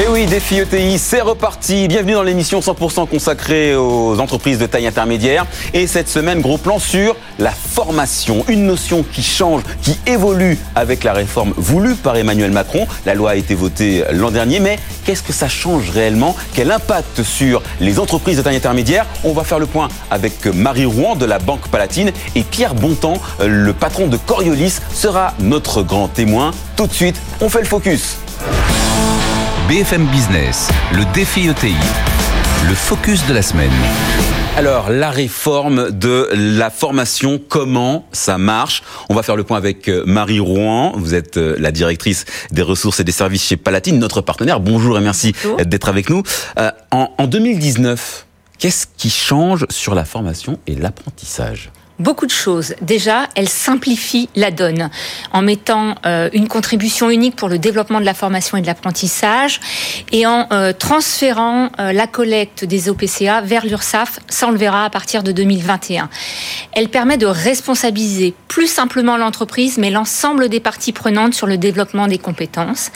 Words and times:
Et 0.00 0.06
oui, 0.06 0.26
défi 0.26 0.58
ETI, 0.58 0.96
c'est 0.96 1.22
reparti. 1.22 1.88
Bienvenue 1.88 2.12
dans 2.12 2.22
l'émission 2.22 2.60
100% 2.60 3.08
consacrée 3.08 3.74
aux 3.74 4.20
entreprises 4.20 4.60
de 4.60 4.66
taille 4.66 4.86
intermédiaire. 4.86 5.44
Et 5.74 5.88
cette 5.88 6.08
semaine, 6.08 6.40
gros 6.40 6.56
plan 6.56 6.78
sur 6.78 7.16
la 7.40 7.50
formation. 7.50 8.44
Une 8.46 8.64
notion 8.64 9.02
qui 9.02 9.24
change, 9.24 9.62
qui 9.82 9.98
évolue 10.06 10.56
avec 10.76 11.02
la 11.02 11.12
réforme 11.14 11.52
voulue 11.56 11.96
par 11.96 12.14
Emmanuel 12.14 12.52
Macron. 12.52 12.86
La 13.06 13.14
loi 13.14 13.30
a 13.30 13.34
été 13.34 13.56
votée 13.56 14.04
l'an 14.12 14.30
dernier, 14.30 14.60
mais 14.60 14.78
qu'est-ce 15.04 15.24
que 15.24 15.32
ça 15.32 15.48
change 15.48 15.90
réellement? 15.90 16.36
Quel 16.54 16.70
impact 16.70 17.24
sur 17.24 17.60
les 17.80 17.98
entreprises 17.98 18.36
de 18.36 18.42
taille 18.42 18.56
intermédiaire? 18.56 19.04
On 19.24 19.32
va 19.32 19.42
faire 19.42 19.58
le 19.58 19.66
point 19.66 19.88
avec 20.12 20.46
Marie 20.46 20.86
Rouen 20.86 21.16
de 21.16 21.26
la 21.26 21.40
Banque 21.40 21.66
Palatine 21.72 22.12
et 22.36 22.44
Pierre 22.44 22.76
Bontemps, 22.76 23.20
le 23.44 23.72
patron 23.72 24.06
de 24.06 24.16
Coriolis, 24.16 24.78
sera 24.94 25.34
notre 25.40 25.82
grand 25.82 26.06
témoin. 26.06 26.52
Tout 26.76 26.86
de 26.86 26.94
suite, 26.94 27.20
on 27.40 27.48
fait 27.48 27.58
le 27.58 27.66
focus. 27.66 28.18
BFM 29.68 30.06
Business, 30.06 30.70
le 30.94 31.04
défi 31.12 31.46
ETI, 31.46 31.74
le 32.66 32.74
focus 32.74 33.26
de 33.26 33.34
la 33.34 33.42
semaine. 33.42 33.70
Alors, 34.56 34.88
la 34.88 35.10
réforme 35.10 35.90
de 35.90 36.26
la 36.32 36.70
formation, 36.70 37.38
comment 37.50 38.06
ça 38.10 38.38
marche? 38.38 38.82
On 39.10 39.14
va 39.14 39.22
faire 39.22 39.36
le 39.36 39.44
point 39.44 39.58
avec 39.58 39.88
euh, 39.88 40.04
Marie 40.06 40.40
Rouen. 40.40 40.94
Vous 40.96 41.14
êtes 41.14 41.36
euh, 41.36 41.54
la 41.58 41.70
directrice 41.70 42.24
des 42.50 42.62
ressources 42.62 43.00
et 43.00 43.04
des 43.04 43.12
services 43.12 43.44
chez 43.44 43.58
Palatine, 43.58 43.98
notre 43.98 44.22
partenaire. 44.22 44.58
Bonjour 44.60 44.96
et 44.96 45.02
merci 45.02 45.34
d'être 45.62 45.90
avec 45.90 46.08
nous. 46.08 46.22
Euh, 46.58 46.70
en, 46.90 47.10
en 47.18 47.26
2019, 47.26 48.24
qu'est-ce 48.58 48.86
qui 48.96 49.10
change 49.10 49.66
sur 49.68 49.94
la 49.94 50.06
formation 50.06 50.58
et 50.66 50.76
l'apprentissage? 50.76 51.70
Beaucoup 51.98 52.26
de 52.26 52.30
choses. 52.30 52.76
Déjà, 52.80 53.28
elle 53.34 53.48
simplifie 53.48 54.28
la 54.36 54.52
donne 54.52 54.88
en 55.32 55.42
mettant 55.42 55.96
euh, 56.06 56.28
une 56.32 56.46
contribution 56.46 57.10
unique 57.10 57.34
pour 57.34 57.48
le 57.48 57.58
développement 57.58 57.98
de 57.98 58.04
la 58.04 58.14
formation 58.14 58.56
et 58.56 58.60
de 58.60 58.68
l'apprentissage 58.68 59.60
et 60.12 60.24
en 60.24 60.46
euh, 60.52 60.72
transférant 60.72 61.70
euh, 61.80 61.92
la 61.92 62.06
collecte 62.06 62.64
des 62.64 62.88
OPCA 62.88 63.40
vers 63.40 63.66
l'URSSAF. 63.66 64.20
Ça, 64.28 64.46
on 64.46 64.52
le 64.52 64.58
verra 64.58 64.84
à 64.84 64.90
partir 64.90 65.24
de 65.24 65.32
2021. 65.32 66.08
Elle 66.70 66.88
permet 66.88 67.16
de 67.16 67.26
responsabiliser 67.26 68.32
plus 68.46 68.68
simplement 68.68 69.16
l'entreprise, 69.16 69.76
mais 69.76 69.90
l'ensemble 69.90 70.48
des 70.48 70.60
parties 70.60 70.92
prenantes 70.92 71.34
sur 71.34 71.48
le 71.48 71.58
développement 71.58 72.06
des 72.06 72.18
compétences. 72.18 72.92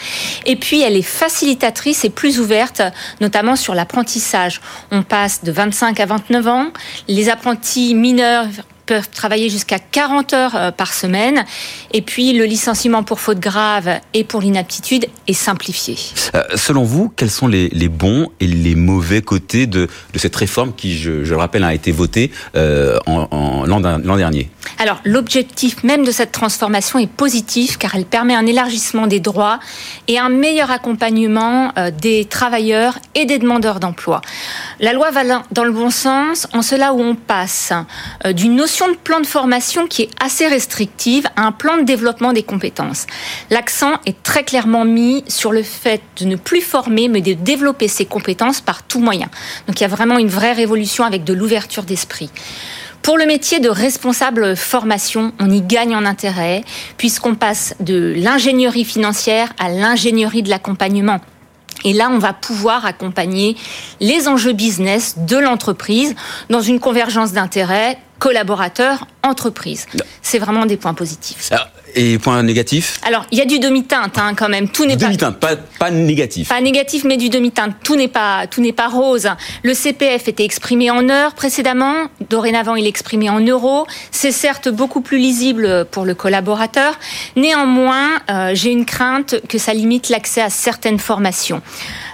Et 0.47 0.55
puis, 0.55 0.81
elle 0.81 0.97
est 0.97 1.03
facilitatrice 1.03 2.05
et 2.05 2.11
plus 2.11 2.39
ouverte, 2.39 2.83
notamment 3.21 3.57
sur 3.57 3.75
l'apprentissage. 3.75 4.61
On 4.93 5.03
passe 5.03 5.43
de 5.43 5.51
25 5.51 5.99
à 5.99 6.07
29 6.07 6.47
ans. 6.47 6.67
Les 7.09 7.31
apprentis 7.31 7.97
mineurs 7.97 8.47
peuvent 8.87 9.09
travailler 9.11 9.49
jusqu'à 9.49 9.79
40 9.79 10.33
heures 10.33 10.57
euh, 10.57 10.71
par 10.71 10.93
semaine. 10.93 11.45
Et 11.93 12.03
puis, 12.03 12.33
le 12.33 12.45
licenciement 12.45 13.03
pour 13.03 13.21
faute 13.21 13.41
grave 13.41 14.01
et 14.15 14.25
pour 14.25 14.41
l'inaptitude 14.41 15.07
est 15.27 15.33
simplifié. 15.33 15.97
Euh, 16.35 16.43
selon 16.57 16.85
vous, 16.85 17.13
quels 17.15 17.31
sont 17.31 17.47
les, 17.47 17.69
bons 17.89 18.29
et 18.41 18.47
les 18.47 18.75
mauvais 18.75 19.23
côtés 19.23 19.67
de, 19.67 19.89
de 20.13 20.19
cette 20.19 20.37
réforme 20.37 20.73
qui, 20.75 20.97
je, 20.97 21.11
le 21.11 21.37
rappelle, 21.37 21.65
a 21.65 21.75
été 21.75 21.93
votée 21.93 22.31
euh, 22.57 22.99
en 23.07 23.67
l'an 23.67 23.81
dernier? 23.81 24.51
Alors, 24.79 25.01
l'objectif 25.05 25.83
même 25.85 26.05
de 26.05 26.11
cette 26.11 26.33
transformation 26.33 26.99
est 26.99 27.07
positif 27.07 27.79
car 27.79 27.95
elle 27.95 28.05
permet 28.05 28.35
un 28.35 28.47
élargissement 28.47 29.07
des 29.07 29.21
droits 29.21 29.59
et 30.09 30.19
un 30.19 30.29
meilleur 30.29 30.71
accompagnement 30.71 31.73
euh, 31.79 31.91
des 31.91 32.25
travailleurs 32.25 32.99
et 33.15 33.25
des 33.25 33.39
demandeurs 33.39 33.81
d'emploi. 33.81 34.21
La 34.81 34.93
loi 34.93 35.11
va 35.11 35.23
dans 35.51 35.65
le 35.65 35.73
bon 35.73 35.91
sens 35.91 36.49
en 36.53 36.63
cela 36.63 36.93
où 36.95 37.01
on 37.01 37.15
passe 37.15 37.73
euh, 38.27 38.33
d'une 38.33 38.57
notion 38.57 38.89
de 38.89 38.97
plan 38.97 39.21
de 39.21 39.27
formation 39.27 39.87
qui 39.87 40.03
est 40.03 40.11
assez 40.21 40.47
restrictive 40.47 41.27
à 41.37 41.43
un 41.43 41.53
plan 41.53 41.77
de 41.77 41.83
développement 41.83 42.33
des 42.33 42.43
compétences. 42.43 43.07
L'accent 43.51 43.93
est 44.07 44.23
très 44.23 44.45
clairement 44.45 44.85
mis 44.85 45.25
sur 45.29 45.53
le 45.53 45.63
fait 45.63 46.03
de 46.19 46.25
ne 46.27 46.37
plus 46.37 46.61
former, 46.61 47.09
mais 47.09 47.21
de 47.21 47.35
développer 47.35 47.89
ses 47.89 48.07
compétences 48.07 48.61
par 48.61 48.83
tout 48.83 49.01
moyen. 49.01 49.29
Donc 49.67 49.81
il 49.81 49.83
y 49.83 49.87
a 49.87 49.89
vraiment 49.89 50.19
une 50.19 50.29
vraie 50.29 50.53
révolution 50.53 51.05
avec 51.05 51.25
de 51.25 51.33
l'ouverture 51.33 51.85
d'esprit. 51.85 52.31
Pour 53.03 53.19
le 53.19 53.27
métier 53.27 53.59
de 53.59 53.69
responsable 53.69 54.57
formation, 54.57 55.33
on 55.41 55.51
y 55.51 55.61
gagne 55.61 55.97
en 55.97 56.07
intérêt, 56.07 56.63
puisqu'on 56.99 57.35
passe 57.35 57.75
de 57.81 58.15
l'ingénierie 58.17 58.85
financière 58.85 59.53
à 59.59 59.69
l'ingénierie 59.69 60.43
de 60.43 60.51
l'accompagnement. 60.51 61.21
Et 61.85 61.95
là, 61.95 62.11
on 62.13 62.19
va 62.19 62.33
pouvoir 62.33 62.87
accompagner 62.87 63.57
les 63.99 64.29
enjeux 64.29 64.53
business 64.53 65.17
de 65.19 65.37
l'entreprise 65.37 66.15
dans 66.49 66.61
une 66.61 66.79
convergence 66.79 67.33
d'intérêts 67.33 67.99
collaborateurs, 68.21 69.09
entreprises. 69.25 69.87
C'est 70.23 70.39
vraiment 70.39 70.65
des 70.65 70.77
points 70.77 70.95
positifs. 70.95 71.51
Alors, 71.51 71.67
et 71.95 72.19
points 72.19 72.43
négatifs 72.43 73.01
Alors, 73.07 73.27
il 73.31 73.39
y 73.39 73.41
a 73.41 73.45
du 73.45 73.59
demi-teinte 73.59 74.19
hein, 74.19 74.35
quand 74.35 74.49
même. 74.49 74.69
Tout 74.69 74.85
n'est 74.85 74.97
pas 74.97 75.07
demi-teinte, 75.07 75.39
pas, 75.39 75.57
pas 75.57 75.91
négatif. 75.91 76.49
Pas 76.49 76.61
négatif, 76.61 77.05
mais 77.05 77.17
du 77.17 77.29
demi-teinte. 77.29 77.75
Tout 77.83 77.97
n'est 77.97 78.09
pas 78.09 78.47
tout 78.47 78.61
n'est 78.61 78.73
pas 78.73 78.89
rose. 78.89 79.29
Le 79.63 79.75
CPF 79.75 80.29
était 80.29 80.45
exprimé 80.45 80.91
en 80.91 81.09
heures 81.09 81.35
précédemment. 81.35 81.95
Dorénavant, 82.31 82.75
il 82.77 82.87
est 82.87 82.89
exprimé 82.89 83.31
en 83.31 83.41
euros. 83.41 83.87
C'est 84.11 84.33
certes 84.33 84.69
beaucoup 84.69 85.01
plus 85.01 85.19
lisible 85.19 85.87
pour 85.91 86.05
le 86.05 86.15
collaborateur. 86.15 86.99
Néanmoins, 87.37 88.21
euh, 88.31 88.51
j'ai 88.55 88.71
une 88.71 88.85
crainte 88.85 89.37
que 89.49 89.59
ça 89.59 89.75
limite 89.75 90.09
l'accès 90.09 90.41
à 90.41 90.51
certaines 90.51 90.99
formations. 90.99 91.63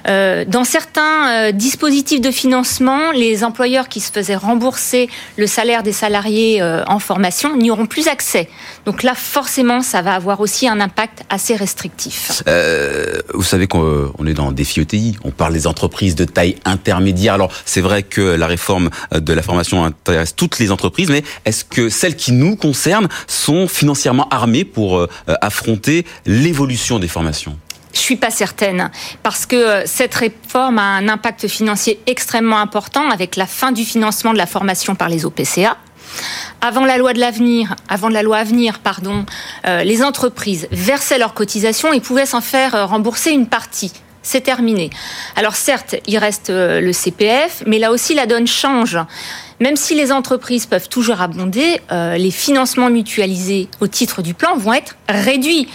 Euh, 0.09 0.45
dans 0.47 0.65
certains 0.65 1.29
euh, 1.29 1.53
dispositifs 1.53 2.21
de 2.21 2.31
financement, 2.31 3.11
les 3.13 3.45
employeurs 3.45 3.89
qui 3.89 4.01
se 4.01 4.11
faisaient 4.11 4.37
rembourser 4.37 5.11
le 5.37 5.47
salaire 5.47 5.83
des 5.83 5.93
salariés 5.93 6.63
en 6.87 6.99
formation 6.99 7.57
n'y 7.57 7.71
auront 7.71 7.87
plus 7.87 8.09
accès. 8.09 8.49
Donc 8.87 9.03
là, 9.03 9.15
forcément, 9.15 9.68
ça 9.83 10.03
va 10.03 10.15
avoir 10.15 10.41
aussi 10.41 10.69
un 10.69 10.81
impact 10.81 11.25
assez 11.29 11.57
restrictif. 11.57 12.43
Euh, 12.47 13.21
vous 13.35 13.43
savez 13.43 13.67
qu'on 13.67 14.27
est 14.27 14.35
dans 14.35 14.53
défi 14.53 14.81
ETI, 14.81 15.17
on 15.25 15.31
parle 15.31 15.53
des 15.53 15.67
entreprises 15.67 16.15
de 16.15 16.25
taille 16.25 16.57
intermédiaire. 16.65 17.35
Alors 17.35 17.53
c'est 17.65 17.81
vrai 17.81 18.03
que 18.03 18.21
la 18.21 18.47
réforme 18.47 18.91
de 19.13 19.33
la 19.33 19.43
formation 19.43 19.85
intéresse 19.85 20.35
toutes 20.35 20.59
les 20.59 20.71
entreprises, 20.71 21.11
mais 21.11 21.23
est-ce 21.45 21.65
que 21.65 21.89
celles 21.89 22.17
qui 22.17 22.33
nous 22.33 22.57
concernent 22.57 23.09
sont 23.27 23.69
financièrement 23.69 24.29
armées 24.31 24.65
pour 24.65 25.07
affronter 25.41 26.05
l'évolution 26.27 26.99
des 26.99 27.09
formations? 27.09 27.57
Je 27.93 28.01
suis 28.01 28.17
pas 28.17 28.31
certaine 28.31 28.91
parce 29.23 29.47
que 29.47 29.83
cette 29.87 30.15
réforme 30.15 30.79
a 30.79 30.97
un 30.97 31.09
impact 31.09 31.49
financier 31.49 32.01
extrêmement 32.07 32.59
important 32.59 33.11
avec 33.11 33.37
la 33.37 33.47
fin 33.47 33.73
du 33.73 33.85
financement 33.85 34.33
de 34.33 34.39
la 34.39 34.47
formation 34.47 34.95
par 34.95 35.09
les 35.09 35.25
OPCA. 35.25 35.77
Avant 36.61 36.85
la 36.85 36.99
loi 36.99 37.13
de 37.13 37.21
l'avenir, 37.21 37.77
avant 37.89 38.09
la 38.09 38.23
loi 38.23 38.39
à 38.39 38.45
venir, 38.45 38.79
pardon, 38.81 39.25
euh, 39.67 39.83
les 39.85 40.03
entreprises 40.03 40.69
versaient 40.73 41.19
leurs 41.19 41.35
cotisations 41.35 41.93
et 41.93 42.01
pouvaient 42.01 42.27
s'en 42.27 42.41
faire 42.41 42.89
rembourser 42.89 43.31
une 43.31 43.47
partie. 43.47 43.93
C'est 44.23 44.43
terminé. 44.43 44.91
Alors 45.37 45.55
certes, 45.55 45.97
il 46.07 46.19
reste 46.19 46.51
le 46.51 46.93
CPF, 46.93 47.63
mais 47.67 47.79
là 47.79 47.91
aussi 47.93 48.15
la 48.15 48.27
donne 48.27 48.47
change. 48.47 48.99
Même 49.61 49.77
si 49.77 49.95
les 49.95 50.13
entreprises 50.13 50.67
peuvent 50.67 50.89
toujours 50.89 51.21
abonder, 51.21 51.81
euh, 51.91 52.17
les 52.17 52.31
financements 52.31 52.91
mutualisés 52.91 53.69
au 53.81 53.89
titre 53.89 54.23
du 54.23 54.35
plan 54.35 54.57
vont 54.57 54.73
être 54.73 54.97
réduits. 55.09 55.69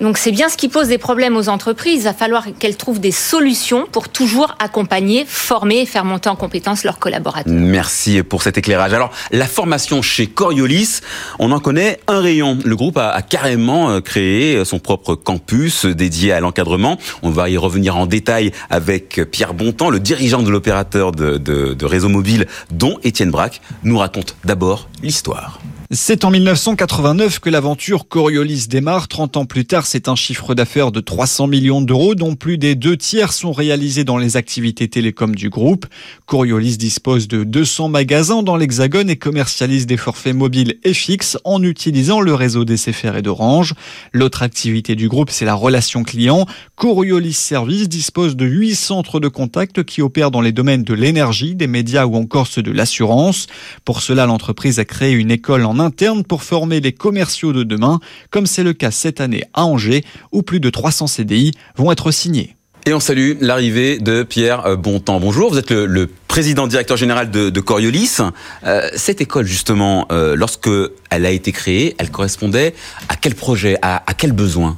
Donc 0.00 0.18
c'est 0.18 0.30
bien 0.30 0.48
ce 0.48 0.56
qui 0.56 0.68
pose 0.68 0.88
des 0.88 0.98
problèmes 0.98 1.36
aux 1.36 1.48
entreprises. 1.48 2.00
Il 2.00 2.04
va 2.04 2.14
falloir 2.14 2.46
qu'elles 2.58 2.76
trouvent 2.76 3.00
des 3.00 3.10
solutions 3.10 3.86
pour 3.90 4.08
toujours 4.08 4.54
accompagner, 4.58 5.24
former 5.26 5.80
et 5.80 5.86
faire 5.86 6.04
monter 6.04 6.28
en 6.28 6.36
compétence 6.36 6.84
leurs 6.84 6.98
collaborateurs. 6.98 7.52
Merci 7.52 8.22
pour 8.22 8.42
cet 8.42 8.58
éclairage. 8.58 8.92
Alors 8.92 9.10
la 9.30 9.46
formation 9.46 10.02
chez 10.02 10.26
Coriolis, 10.26 11.00
on 11.38 11.52
en 11.52 11.60
connaît 11.60 12.00
un 12.06 12.20
rayon. 12.20 12.58
Le 12.64 12.76
groupe 12.76 12.98
a, 12.98 13.20
carrément 13.22 14.00
créé 14.00 14.64
son 14.64 14.78
propre 14.78 15.14
campus 15.14 15.86
dédié 15.86 16.32
à 16.32 16.40
l'encadrement. 16.40 16.98
On 17.22 17.30
va 17.30 17.50
y 17.50 17.56
revenir 17.56 17.96
en 17.96 18.06
détail 18.06 18.52
avec 18.70 19.20
Pierre 19.30 19.54
Bontemps, 19.54 19.90
le 19.90 20.00
dirigeant 20.00 20.42
de 20.42 20.50
l'opérateur 20.50 21.12
de, 21.12 21.38
de, 21.38 21.74
de 21.74 21.86
réseau 21.86 22.08
mobile, 22.08 22.46
dont 22.70 22.98
Étienne 23.02 23.30
Braque 23.30 23.60
nous 23.82 23.98
raconte 23.98 24.36
d'abord 24.44 24.88
l'histoire. 25.02 25.60
C'est 25.90 26.26
en 26.26 26.30
1989 26.30 27.38
que 27.38 27.48
l'aventure 27.48 28.08
Coriolis 28.08 28.66
démarre. 28.68 29.08
30 29.08 29.38
ans 29.38 29.46
plus 29.46 29.64
tard, 29.64 29.86
c'est 29.86 30.08
un 30.08 30.16
chiffre 30.16 30.54
d'affaires 30.54 30.92
de 30.92 31.00
300 31.00 31.46
millions 31.46 31.80
d'euros, 31.80 32.14
dont 32.14 32.34
plus 32.34 32.58
des 32.58 32.74
deux 32.74 32.98
tiers 32.98 33.32
sont 33.32 33.52
réalisés 33.52 34.04
dans 34.04 34.18
les 34.18 34.36
activités 34.36 34.88
télécom 34.88 35.34
du 35.34 35.48
groupe. 35.48 35.86
Coriolis 36.26 36.76
dispose 36.76 37.26
de 37.26 37.42
200 37.42 37.88
magasins 37.88 38.42
dans 38.42 38.58
l'Hexagone 38.58 39.08
et 39.08 39.16
commercialise 39.16 39.86
des 39.86 39.96
forfaits 39.96 40.34
mobiles 40.34 40.74
et 40.84 40.92
fixes 40.92 41.38
en 41.44 41.62
utilisant 41.62 42.20
le 42.20 42.34
réseau 42.34 42.66
d'SFR 42.66 43.16
et 43.16 43.22
d'Orange. 43.22 43.72
L'autre 44.12 44.42
activité 44.42 44.94
du 44.94 45.08
groupe, 45.08 45.30
c'est 45.30 45.46
la 45.46 45.54
relation 45.54 46.02
client. 46.02 46.44
Coriolis 46.76 47.32
Service 47.32 47.88
dispose 47.88 48.36
de 48.36 48.44
8 48.44 48.74
centres 48.74 49.20
de 49.20 49.28
contact 49.28 49.82
qui 49.84 50.02
opèrent 50.02 50.32
dans 50.32 50.42
les 50.42 50.52
domaines 50.52 50.84
de 50.84 50.92
l'énergie, 50.92 51.54
des 51.54 51.66
médias 51.66 52.04
ou 52.04 52.14
encore 52.16 52.46
ceux 52.46 52.62
de 52.62 52.72
l'assurance. 52.72 53.46
Pour 53.86 54.02
cela, 54.02 54.26
l'entreprise 54.26 54.78
a 54.80 54.84
créé 54.84 55.12
une 55.12 55.30
école 55.30 55.64
en 55.64 55.77
interne 55.80 56.24
pour 56.24 56.42
former 56.42 56.80
les 56.80 56.92
commerciaux 56.92 57.52
de 57.52 57.62
demain, 57.62 58.00
comme 58.30 58.46
c'est 58.46 58.62
le 58.62 58.72
cas 58.72 58.90
cette 58.90 59.20
année 59.20 59.44
à 59.54 59.64
Angers, 59.64 60.04
où 60.32 60.42
plus 60.42 60.60
de 60.60 60.70
300 60.70 61.06
CDI 61.06 61.52
vont 61.76 61.92
être 61.92 62.10
signés. 62.10 62.56
Et 62.86 62.94
on 62.94 63.00
salue 63.00 63.32
l'arrivée 63.40 63.98
de 63.98 64.22
Pierre 64.22 64.78
Bontemps. 64.78 65.20
Bonjour, 65.20 65.50
vous 65.50 65.58
êtes 65.58 65.72
le, 65.72 66.08
président 66.28 66.66
directeur 66.66 66.96
général 66.96 67.30
de, 67.30 67.50
de 67.50 67.60
Coriolis. 67.60 68.18
Euh, 68.64 68.88
cette 68.94 69.20
école, 69.20 69.44
justement, 69.44 70.06
euh, 70.12 70.36
lorsque 70.36 70.70
elle 71.10 71.26
a 71.26 71.30
été 71.30 71.52
créée, 71.52 71.94
elle 71.98 72.10
correspondait 72.10 72.74
à 73.08 73.16
quel 73.16 73.34
projet, 73.34 73.76
à, 73.82 74.02
quel 74.16 74.32
besoin? 74.32 74.76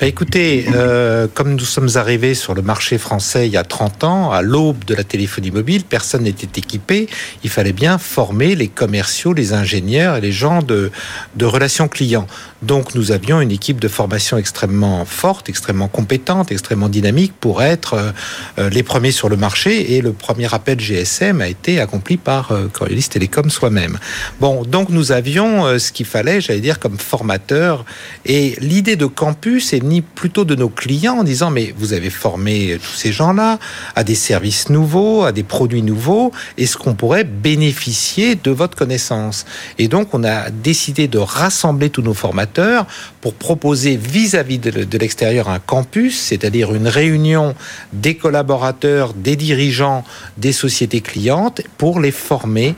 Bah 0.00 0.06
écoutez, 0.06 0.66
euh, 0.74 1.28
comme 1.32 1.54
nous 1.54 1.64
sommes 1.64 1.90
arrivés 1.94 2.34
sur 2.34 2.54
le 2.54 2.62
marché 2.62 2.98
français 2.98 3.46
il 3.46 3.52
y 3.52 3.56
a 3.56 3.62
30 3.62 4.04
ans, 4.04 4.32
à 4.32 4.42
l'aube 4.42 4.84
de 4.84 4.94
la 4.94 5.04
téléphonie 5.04 5.52
mobile, 5.52 5.84
personne 5.84 6.24
n'était 6.24 6.58
équipé. 6.58 7.08
Il 7.44 7.50
fallait 7.50 7.72
bien 7.72 7.98
former 7.98 8.56
les 8.56 8.68
commerciaux, 8.68 9.32
les 9.32 9.52
ingénieurs 9.52 10.16
et 10.16 10.20
les 10.20 10.32
gens 10.32 10.62
de, 10.62 10.90
de 11.36 11.44
relations 11.44 11.86
clients. 11.86 12.26
Donc 12.62 12.94
nous 12.94 13.10
avions 13.12 13.40
une 13.40 13.50
équipe 13.50 13.80
de 13.80 13.88
formation 13.88 14.38
extrêmement 14.38 15.04
forte, 15.04 15.48
extrêmement 15.48 15.88
compétente, 15.88 16.52
extrêmement 16.52 16.88
dynamique 16.88 17.32
pour 17.38 17.62
être 17.62 18.12
euh, 18.58 18.70
les 18.70 18.82
premiers 18.82 19.10
sur 19.10 19.28
le 19.28 19.36
marché. 19.36 19.94
Et 19.94 20.00
le 20.00 20.12
premier 20.12 20.52
appel 20.52 20.80
GSM 20.80 21.40
a 21.40 21.48
été 21.48 21.80
accompli 21.80 22.16
par 22.16 22.52
euh, 22.52 22.68
Coriolis 22.72 23.08
Télécom 23.08 23.50
soi-même. 23.50 23.98
Bon, 24.40 24.62
donc 24.62 24.90
nous 24.90 25.12
avions 25.12 25.61
euh, 25.64 25.78
ce 25.78 25.92
qu'il 25.92 26.06
fallait, 26.06 26.40
j'allais 26.40 26.60
dire, 26.60 26.78
comme 26.78 26.98
formateur. 26.98 27.84
Et 28.24 28.56
l'idée 28.60 28.96
de 28.96 29.06
campus 29.06 29.72
est 29.72 29.82
ni 29.82 30.00
plutôt 30.00 30.44
de 30.44 30.54
nos 30.54 30.68
clients 30.68 31.18
en 31.18 31.24
disant 31.24 31.50
mais 31.50 31.74
vous 31.76 31.92
avez 31.92 32.10
formé 32.10 32.78
tous 32.82 32.96
ces 32.96 33.12
gens-là 33.12 33.58
à 33.96 34.04
des 34.04 34.14
services 34.14 34.68
nouveaux, 34.68 35.24
à 35.24 35.32
des 35.32 35.42
produits 35.42 35.82
nouveaux, 35.82 36.32
est-ce 36.58 36.76
qu'on 36.76 36.94
pourrait 36.94 37.24
bénéficier 37.24 38.34
de 38.34 38.50
votre 38.50 38.76
connaissance? 38.76 39.44
Et 39.78 39.88
donc 39.88 40.14
on 40.14 40.24
a 40.24 40.50
décidé 40.50 41.08
de 41.08 41.18
rassembler 41.18 41.90
tous 41.90 42.02
nos 42.02 42.14
formateurs 42.14 42.86
pour 43.20 43.34
proposer 43.34 43.96
vis-à-vis 43.96 44.58
de 44.58 44.98
l'extérieur 44.98 45.48
un 45.48 45.58
campus, 45.58 46.20
c'est-à-dire 46.20 46.74
une 46.74 46.88
réunion 46.88 47.54
des 47.92 48.16
collaborateurs, 48.16 49.14
des 49.14 49.36
dirigeants, 49.36 50.04
des 50.36 50.52
sociétés 50.52 51.00
clientes 51.00 51.62
pour 51.78 52.00
les 52.00 52.10
former 52.10 52.74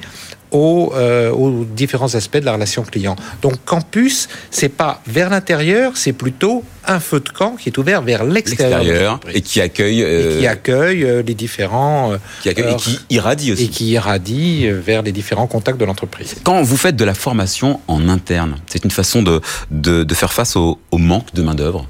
aux, 0.54 0.92
euh, 0.94 1.30
aux, 1.30 1.64
différents 1.64 2.14
aspects 2.14 2.38
de 2.38 2.44
la 2.44 2.52
relation 2.52 2.82
client. 2.82 3.16
Donc 3.42 3.54
campus, 3.64 4.28
c'est 4.50 4.68
pas 4.68 5.02
vers 5.06 5.28
l'intérieur, 5.28 5.96
c'est 5.96 6.12
plutôt 6.12 6.62
un 6.86 7.00
feu 7.00 7.20
de 7.20 7.28
camp 7.28 7.56
qui 7.56 7.70
est 7.70 7.78
ouvert 7.78 8.02
vers 8.02 8.24
l'extérieur 8.24 9.18
et 9.32 9.40
qui 9.40 9.60
accueille 9.60 10.02
euh... 10.02 10.36
et 10.36 10.38
qui 10.38 10.46
accueille 10.46 11.04
euh, 11.04 11.22
les 11.22 11.34
différents 11.34 12.12
euh, 12.12 12.18
qui 12.42 12.50
accueille, 12.50 12.72
et 12.72 12.76
qui 12.76 12.98
irradie 13.10 13.52
aussi 13.52 13.64
et 13.64 13.68
qui 13.68 13.86
irradie 13.90 14.68
vers 14.68 15.02
les 15.02 15.12
différents 15.12 15.46
contacts 15.46 15.80
de 15.80 15.84
l'entreprise. 15.84 16.36
Quand 16.44 16.62
vous 16.62 16.76
faites 16.76 16.96
de 16.96 17.04
la 17.04 17.14
formation 17.14 17.80
en 17.88 18.08
interne, 18.08 18.56
c'est 18.66 18.84
une 18.84 18.90
façon 18.90 19.22
de, 19.22 19.40
de, 19.70 20.04
de 20.04 20.14
faire 20.14 20.32
face 20.32 20.56
au, 20.56 20.78
au 20.90 20.98
manque 20.98 21.34
de 21.34 21.42
main 21.42 21.54
d'œuvre. 21.54 21.86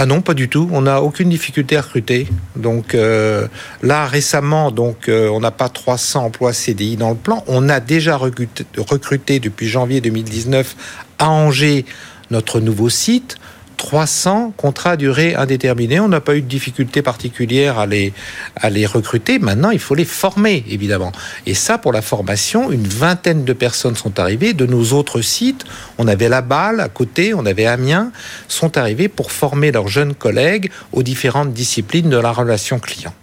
Ah 0.00 0.06
non, 0.06 0.20
pas 0.20 0.34
du 0.34 0.48
tout. 0.48 0.70
On 0.72 0.82
n'a 0.82 1.02
aucune 1.02 1.28
difficulté 1.28 1.76
à 1.76 1.80
recruter. 1.80 2.28
Donc 2.54 2.94
euh, 2.94 3.48
là, 3.82 4.06
récemment, 4.06 4.70
donc 4.70 5.08
euh, 5.08 5.28
on 5.28 5.40
n'a 5.40 5.50
pas 5.50 5.68
300 5.68 6.26
emplois 6.26 6.52
CDI 6.52 6.96
dans 6.96 7.10
le 7.10 7.16
plan. 7.16 7.42
On 7.48 7.68
a 7.68 7.80
déjà 7.80 8.16
recruté, 8.16 8.64
recruté 8.76 9.40
depuis 9.40 9.66
janvier 9.66 10.00
2019 10.00 10.76
à 11.18 11.30
Angers 11.30 11.84
notre 12.30 12.60
nouveau 12.60 12.88
site. 12.88 13.38
300 13.78 14.52
contrats 14.56 14.90
à 14.90 14.96
durée 14.96 15.34
indéterminée. 15.34 16.00
On 16.00 16.08
n'a 16.08 16.20
pas 16.20 16.36
eu 16.36 16.42
de 16.42 16.46
difficulté 16.46 17.00
particulière 17.00 17.78
à 17.78 17.86
les, 17.86 18.12
à 18.56 18.68
les 18.68 18.84
recruter. 18.84 19.38
Maintenant, 19.38 19.70
il 19.70 19.78
faut 19.78 19.94
les 19.94 20.04
former, 20.04 20.64
évidemment. 20.68 21.12
Et 21.46 21.54
ça, 21.54 21.78
pour 21.78 21.92
la 21.92 22.02
formation, 22.02 22.70
une 22.70 22.86
vingtaine 22.86 23.44
de 23.44 23.52
personnes 23.54 23.96
sont 23.96 24.20
arrivées. 24.20 24.52
De 24.52 24.66
nos 24.66 24.92
autres 24.92 25.22
sites, 25.22 25.64
on 25.96 26.06
avait 26.06 26.28
La 26.28 26.44
à 26.48 26.88
côté, 26.88 27.34
on 27.34 27.46
avait 27.46 27.66
Amiens, 27.66 28.10
sont 28.48 28.76
arrivés 28.76 29.08
pour 29.08 29.32
former 29.32 29.70
leurs 29.70 29.88
jeunes 29.88 30.14
collègues 30.14 30.70
aux 30.92 31.02
différentes 31.02 31.52
disciplines 31.52 32.10
de 32.10 32.16
la 32.16 32.32
relation 32.32 32.78
client. 32.78 33.14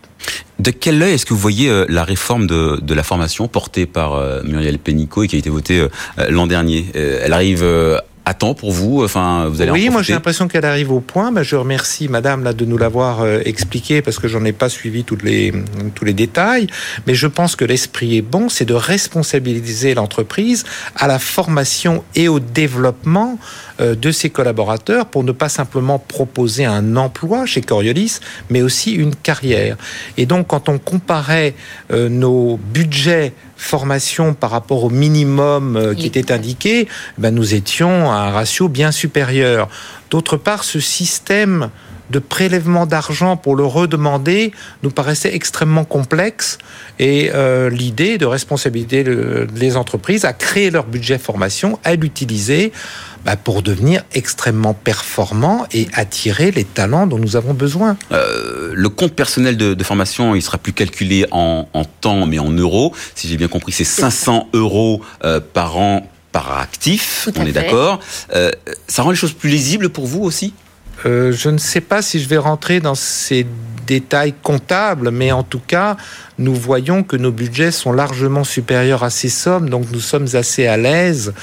De 0.59 0.71
quel 0.71 1.01
œil 1.01 1.13
est-ce 1.13 1.25
que 1.25 1.33
vous 1.33 1.39
voyez 1.39 1.69
euh, 1.69 1.85
la 1.89 2.03
réforme 2.03 2.47
de, 2.47 2.79
de, 2.81 2.93
la 2.93 3.03
formation 3.03 3.47
portée 3.47 3.85
par 3.85 4.13
euh, 4.13 4.41
Muriel 4.43 4.79
Pénicaud 4.79 5.23
et 5.23 5.27
qui 5.27 5.35
a 5.35 5.39
été 5.39 5.49
votée 5.49 5.81
euh, 5.81 6.29
l'an 6.29 6.47
dernier? 6.47 6.85
Elle 6.93 7.33
arrive 7.33 7.65
à 8.25 8.33
temps 8.33 8.53
pour 8.53 8.71
vous 8.71 9.03
Enfin, 9.03 9.47
vous 9.49 9.61
allez 9.61 9.71
Oui, 9.71 9.89
moi 9.89 10.01
j'ai 10.01 10.13
l'impression 10.13 10.47
qu'elle 10.47 10.65
arrive 10.65 10.91
au 10.91 10.99
point. 10.99 11.31
Ben, 11.31 11.43
je 11.43 11.55
remercie 11.55 12.07
Madame 12.07 12.43
là 12.43 12.53
de 12.53 12.65
nous 12.65 12.77
l'avoir 12.77 13.21
euh, 13.21 13.39
expliqué 13.45 14.01
parce 14.01 14.19
que 14.19 14.27
j'en 14.27 14.43
ai 14.45 14.51
pas 14.51 14.69
suivi 14.69 15.03
toutes 15.03 15.23
les, 15.23 15.53
tous 15.93 16.05
les 16.05 16.13
détails. 16.13 16.67
Mais 17.07 17.15
je 17.15 17.27
pense 17.27 17.55
que 17.55 17.65
l'esprit 17.65 18.17
est 18.17 18.21
bon, 18.21 18.49
c'est 18.49 18.65
de 18.65 18.73
responsabiliser 18.73 19.93
l'entreprise 19.93 20.65
à 20.95 21.07
la 21.07 21.19
formation 21.19 22.03
et 22.15 22.27
au 22.27 22.39
développement 22.39 23.37
de 23.79 24.11
ses 24.11 24.29
collaborateurs 24.29 25.07
pour 25.07 25.23
ne 25.23 25.31
pas 25.31 25.49
simplement 25.49 25.99
proposer 25.99 26.65
un 26.65 26.95
emploi 26.95 27.45
chez 27.45 27.61
Coriolis, 27.61 28.19
mais 28.49 28.61
aussi 28.61 28.93
une 28.93 29.15
carrière. 29.15 29.77
Et 30.17 30.25
donc, 30.25 30.47
quand 30.47 30.69
on 30.69 30.77
comparait 30.77 31.55
euh, 31.91 32.09
nos 32.09 32.57
budgets 32.57 33.33
formation 33.57 34.33
par 34.33 34.51
rapport 34.51 34.83
au 34.83 34.89
minimum 34.89 35.77
euh, 35.77 35.93
qui 35.93 36.07
était 36.07 36.31
indiqué, 36.31 36.87
ben 37.17 37.33
nous 37.33 37.53
étions 37.53 38.11
à 38.11 38.15
un 38.15 38.31
ratio 38.31 38.67
bien 38.67 38.91
supérieur. 38.91 39.69
D'autre 40.09 40.37
part, 40.37 40.63
ce 40.63 40.79
système 40.79 41.69
de 42.11 42.19
prélèvement 42.19 42.85
d'argent 42.85 43.35
pour 43.37 43.55
le 43.55 43.65
redemander 43.65 44.51
nous 44.83 44.91
paraissait 44.91 45.33
extrêmement 45.33 45.85
complexe 45.85 46.59
et 46.99 47.31
euh, 47.33 47.69
l'idée 47.69 48.17
de 48.17 48.25
responsabiliser 48.25 49.03
le, 49.03 49.47
les 49.55 49.75
entreprises 49.75 50.23
à 50.25 50.33
créer 50.33 50.69
leur 50.69 50.85
budget 50.85 51.17
formation, 51.17 51.79
à 51.83 51.95
l'utiliser 51.95 52.71
bah, 53.25 53.35
pour 53.35 53.61
devenir 53.61 54.03
extrêmement 54.13 54.73
performants 54.73 55.65
et 55.73 55.87
attirer 55.93 56.51
les 56.51 56.63
talents 56.63 57.07
dont 57.07 57.17
nous 57.17 57.35
avons 57.35 57.53
besoin. 57.53 57.97
Euh, 58.11 58.71
le 58.73 58.89
compte 58.89 59.13
personnel 59.13 59.57
de, 59.57 59.73
de, 59.73 59.83
formation, 59.83 60.35
il 60.35 60.41
sera 60.41 60.57
plus 60.57 60.73
calculé 60.73 61.25
en, 61.31 61.67
en 61.73 61.85
temps 61.85 62.25
mais 62.27 62.39
en 62.39 62.51
euros. 62.51 62.93
Si 63.15 63.27
j'ai 63.27 63.37
bien 63.37 63.47
compris, 63.47 63.71
c'est 63.71 63.83
500 63.83 64.49
euros 64.53 65.01
euh, 65.23 65.39
par 65.39 65.77
an 65.77 66.09
par 66.31 66.59
actif, 66.59 67.29
on 67.37 67.45
est 67.45 67.53
d'accord. 67.53 68.01
Euh, 68.35 68.51
ça 68.89 69.03
rend 69.03 69.11
les 69.11 69.15
choses 69.15 69.31
plus 69.31 69.49
lisibles 69.49 69.87
pour 69.87 70.05
vous 70.05 70.21
aussi? 70.21 70.53
Euh, 71.05 71.31
je 71.31 71.49
ne 71.49 71.57
sais 71.57 71.79
pas 71.79 72.01
si 72.01 72.19
je 72.19 72.27
vais 72.27 72.37
rentrer 72.37 72.81
dans 72.81 72.93
ces 72.95 73.47
détails 73.87 74.33
comptables, 74.43 75.11
mais 75.11 75.31
en 75.31 75.43
tout 75.43 75.61
cas, 75.65 75.95
nous 76.37 76.53
voyons 76.53 77.03
que 77.03 77.15
nos 77.15 77.31
budgets 77.31 77.71
sont 77.71 77.93
largement 77.93 78.43
supérieurs 78.43 79.03
à 79.03 79.09
ces 79.09 79.29
sommes, 79.29 79.69
donc 79.69 79.85
nous 79.93 80.01
sommes 80.01 80.27
assez 80.33 80.67
à 80.67 80.75
l'aise 80.75 81.33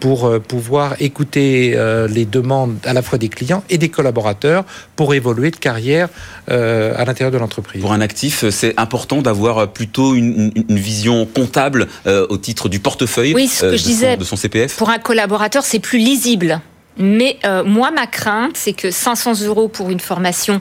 pour 0.00 0.24
euh, 0.24 0.40
pouvoir 0.40 0.96
écouter 0.98 1.74
euh, 1.76 2.08
les 2.08 2.24
demandes 2.24 2.76
à 2.84 2.92
la 2.92 3.02
fois 3.02 3.18
des 3.18 3.28
clients 3.28 3.62
et 3.68 3.78
des 3.78 3.90
collaborateurs 3.90 4.64
pour 4.96 5.14
évoluer 5.14 5.50
de 5.50 5.56
carrière 5.56 6.08
euh, 6.50 6.94
à 6.96 7.04
l'intérieur 7.04 7.30
de 7.30 7.38
l'entreprise. 7.38 7.82
Pour 7.82 7.92
un 7.92 8.00
actif, 8.00 8.48
c'est 8.50 8.78
important 8.78 9.22
d'avoir 9.22 9.68
plutôt 9.68 10.14
une, 10.14 10.50
une, 10.56 10.78
vision 10.78 11.26
comptable 11.26 11.86
euh, 12.06 12.26
au 12.30 12.38
titre 12.38 12.68
du 12.68 12.80
portefeuille 12.80 13.34
oui, 13.34 13.46
ce 13.46 13.62
que 13.62 13.66
de, 13.72 13.76
je 13.76 13.82
disais, 13.84 14.12
son, 14.14 14.20
de 14.20 14.24
son 14.24 14.36
CPF. 14.36 14.76
Pour 14.76 14.90
un 14.90 14.98
collaborateur, 14.98 15.62
c'est 15.62 15.78
plus 15.78 15.98
lisible. 15.98 16.60
Mais 17.00 17.38
euh, 17.44 17.64
moi, 17.64 17.90
ma 17.90 18.06
crainte, 18.06 18.56
c'est 18.56 18.72
que 18.72 18.90
500 18.90 19.42
euros 19.44 19.68
pour 19.68 19.90
une 19.90 20.00
formation, 20.00 20.60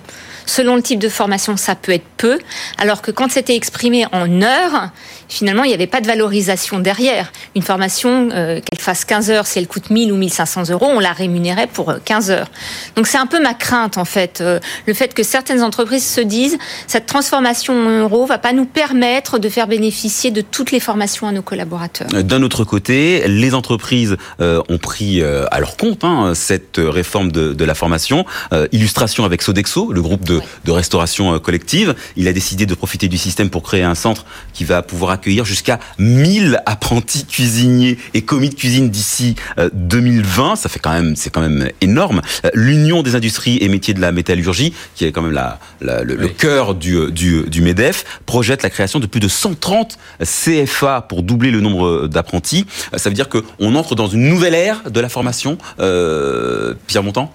selon 0.50 0.76
le 0.76 0.82
type 0.82 1.00
de 1.00 1.10
formation, 1.10 1.56
ça 1.58 1.76
peut 1.76 1.94
être 1.94 2.08
peu, 2.18 2.40
alors 2.78 3.02
que 3.02 3.12
quand 3.12 3.32
c'était 3.32 3.56
exprimé 3.56 4.06
en 4.12 4.42
heures, 4.42 4.90
finalement, 5.28 5.64
il 5.64 5.68
n'y 5.68 5.74
avait 5.74 5.88
pas 5.88 6.02
de 6.02 6.08
valorisation 6.08 6.80
derrière. 6.80 7.32
Une 7.56 7.62
formation, 7.62 8.30
euh, 8.34 8.60
qu'elle 8.60 8.80
fasse 8.80 9.06
15 9.06 9.30
heures, 9.30 9.48
si 9.48 9.60
elle 9.60 9.68
coûte 9.68 9.90
1000 9.90 10.12
ou 10.12 10.18
1500 10.18 10.70
euros, 10.72 10.88
on 10.90 11.00
la 11.00 11.14
rémunérait 11.14 11.68
pour 11.68 11.94
15 12.04 12.32
heures. 12.32 12.48
Donc 12.96 13.08
c'est 13.08 13.18
un 13.18 13.28
peu 13.28 13.42
ma 13.42 13.54
crainte, 13.54 13.98
en 13.98 14.06
fait, 14.06 14.42
euh, 14.42 14.60
le 14.88 14.94
fait 14.94 15.14
que 15.14 15.24
certaines 15.24 15.62
entreprises 15.62 16.06
se 16.06 16.22
disent, 16.22 16.58
cette 16.88 17.06
transformation 17.06 17.74
en 17.74 18.00
euros 18.00 18.26
va 18.26 18.40
pas 18.40 18.54
nous 18.54 18.66
permettre 18.66 19.38
de 19.38 19.50
faire 19.50 19.68
bénéficier 19.68 20.32
de 20.32 20.42
toutes 20.42 20.72
les 20.72 20.80
formations 20.80 21.28
à 21.28 21.32
nos 21.32 21.44
collaborateurs. 21.44 22.08
D'un 22.08 22.42
autre 22.42 22.64
côté, 22.64 23.28
les 23.28 23.54
entreprises 23.54 24.18
euh, 24.42 24.62
ont 24.68 24.80
pris 24.80 25.22
à 25.22 25.60
leur 25.60 25.78
compte 25.78 26.04
hein, 26.04 26.34
cette 26.34 26.78
réforme 26.78 27.32
de 27.32 27.66
la 27.66 27.76
formation. 27.76 28.26
illustration 28.72 29.26
avec 29.26 29.42
Sodexo, 29.42 29.92
le 29.92 30.02
groupe 30.02 30.26
de, 30.26 30.39
ouais. 30.40 30.46
de 30.66 30.72
restauration 30.72 31.38
collective. 31.40 31.96
Il 32.16 32.28
a 32.28 32.34
décidé 32.34 32.66
de 32.66 32.74
profiter 32.74 33.08
du 33.08 33.18
système 33.18 33.50
pour 33.50 33.64
créer 33.64 33.84
un 33.84 33.96
centre 33.96 34.26
qui 34.54 34.64
va 34.64 34.82
pouvoir 34.82 35.12
accueillir 35.12 35.46
jusqu'à 35.46 35.80
1000 35.98 36.62
apprentis 36.66 37.26
cuisiniers 37.26 37.98
et 38.14 38.22
commis 38.22 38.50
de 38.50 38.56
cuisine 38.56 38.90
d'ici 38.90 39.36
euh, 39.58 39.70
2020. 39.74 40.56
Ça 40.56 40.70
fait 40.70 40.80
quand 40.80 40.92
même, 40.92 41.16
c'est 41.16 41.30
quand 41.30 41.42
même 41.42 41.70
énorme. 41.82 42.22
L'Union 42.54 43.04
des 43.04 43.16
industries 43.16 43.58
et 43.62 43.70
métiers 43.70 43.94
de 43.94 44.02
la 44.02 44.12
métallurgie, 44.12 44.74
qui 44.96 45.06
est 45.06 45.12
quand 45.12 45.22
même 45.22 45.32
la, 45.32 45.60
la 45.82 46.04
le, 46.04 46.16
oui. 46.16 46.22
le, 46.22 46.28
cœur 46.30 46.76
du, 46.76 47.12
du, 47.12 47.44
du, 47.48 47.62
MEDEF, 47.62 48.22
projette 48.26 48.64
la 48.64 48.70
création 48.70 49.00
de 49.00 49.06
plus 49.06 49.20
de 49.20 49.28
130 49.28 49.98
CFA 50.24 51.02
pour 51.02 51.24
doubler 51.24 51.52
le 51.52 51.62
nombre 51.62 52.08
d'apprentis. 52.08 52.66
Ça 52.96 53.10
veut 53.10 53.16
dire 53.16 53.30
qu'on 53.30 53.76
entre 53.76 53.96
dans 53.96 54.08
une 54.08 54.28
nouvelle 54.28 54.56
ère 54.56 54.90
de 54.90 55.00
la 55.00 55.10
formation. 55.10 55.58
Euh, 55.80 56.74
Pierre 56.88 57.04
Montant 57.04 57.34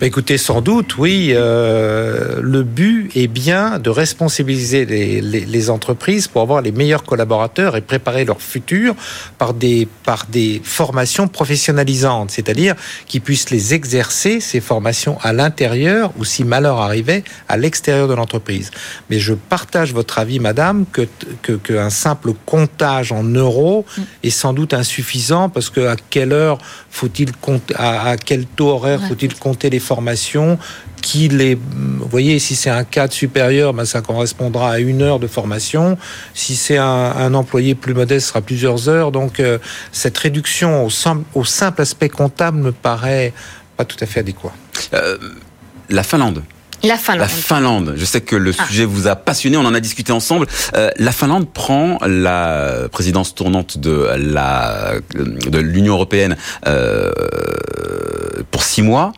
bah, 0.00 0.06
écoutez, 0.06 0.38
sans 0.38 0.60
doute, 0.60 0.98
oui. 0.98 1.30
Euh, 1.32 2.40
le 2.42 2.64
but 2.64 3.12
est 3.14 3.28
bien 3.28 3.78
de 3.78 3.90
responsabiliser 3.90 4.84
les, 4.86 5.20
les, 5.20 5.70
entreprises 5.70 6.26
pour 6.26 6.42
avoir 6.42 6.62
les 6.62 6.72
meilleurs 6.72 7.04
collaborateurs 7.04 7.76
et 7.76 7.80
préparer 7.80 8.24
leur 8.24 8.42
futur 8.42 8.96
par 9.38 9.54
des, 9.54 9.86
par 10.04 10.26
des 10.28 10.60
formations 10.64 11.28
professionnalisantes, 11.28 12.32
c'est-à-dire 12.32 12.74
qu'ils 13.06 13.20
puissent 13.20 13.50
les 13.50 13.72
exercer, 13.72 14.40
ces 14.40 14.60
formations, 14.60 15.16
à 15.22 15.32
l'intérieur 15.32 16.12
ou, 16.18 16.24
si 16.24 16.42
malheur 16.42 16.80
arrivait, 16.80 17.22
à 17.48 17.56
l'extérieur 17.56 18.08
de 18.08 18.14
l'entreprise. 18.14 18.72
Mais 19.10 19.20
je 19.20 19.32
partage 19.34 19.92
votre 19.92 20.18
avis, 20.18 20.40
madame, 20.40 20.86
que 20.92 21.06
qu'un 21.42 21.58
que 21.58 21.90
simple 21.90 22.32
comptage 22.46 23.12
en 23.12 23.22
euros 23.22 23.86
mm. 23.96 24.02
est 24.24 24.30
sans 24.30 24.52
doute 24.52 24.74
insuffisant 24.74 25.48
parce 25.48 25.70
que 25.70 25.86
à 25.86 25.96
quelle 26.10 26.32
heure 26.32 26.58
faut-il 26.90 27.32
compter, 27.32 27.74
à, 27.76 28.10
à, 28.10 28.16
quel 28.16 28.46
taux 28.46 28.70
horaire 28.70 29.00
faut-il 29.08 29.34
compter 29.34 29.70
les 29.70 29.80
formations 29.84 30.58
qui 31.02 31.28
les, 31.28 31.54
vous 31.54 32.08
voyez, 32.10 32.38
si 32.38 32.56
c'est 32.56 32.70
un 32.70 32.84
cadre 32.84 33.12
supérieur, 33.12 33.74
ben 33.74 33.84
ça 33.84 34.00
correspondra 34.00 34.72
à 34.72 34.78
une 34.78 35.02
heure 35.02 35.18
de 35.18 35.26
formation. 35.26 35.98
Si 36.32 36.56
c'est 36.56 36.78
un, 36.78 37.34
employé 37.34 37.74
plus 37.74 37.94
modeste, 37.94 38.26
ce 38.26 38.28
sera 38.30 38.40
plusieurs 38.40 38.88
heures. 38.88 39.12
Donc, 39.12 39.38
euh, 39.38 39.58
cette 39.92 40.16
réduction 40.16 40.86
au, 40.86 40.90
au, 41.34 41.44
simple 41.44 41.82
aspect 41.82 42.08
comptable 42.08 42.58
me 42.58 42.72
paraît 42.72 43.34
pas 43.76 43.84
tout 43.84 43.98
à 44.00 44.06
fait 44.06 44.20
adéquat. 44.20 44.52
Euh, 44.94 45.18
la 45.90 46.02
Finlande. 46.02 46.42
La 46.84 46.98
Finlande. 46.98 47.20
La 47.20 47.28
Finlande. 47.28 47.94
Je 47.96 48.04
sais 48.04 48.20
que 48.20 48.36
le 48.36 48.52
ah. 48.58 48.66
sujet 48.66 48.84
vous 48.84 49.06
a 49.06 49.16
passionné. 49.16 49.56
On 49.56 49.64
en 49.64 49.74
a 49.74 49.80
discuté 49.80 50.12
ensemble. 50.12 50.46
Euh, 50.74 50.90
la 50.98 51.12
Finlande 51.12 51.48
prend 51.50 51.98
la 52.06 52.88
présidence 52.92 53.34
tournante 53.34 53.78
de 53.78 54.08
la 54.16 54.94
de 55.14 55.58
l'Union 55.58 55.94
européenne 55.94 56.36
euh, 56.66 57.10
pour 58.50 58.62
six 58.62 58.82
mois. 58.82 59.12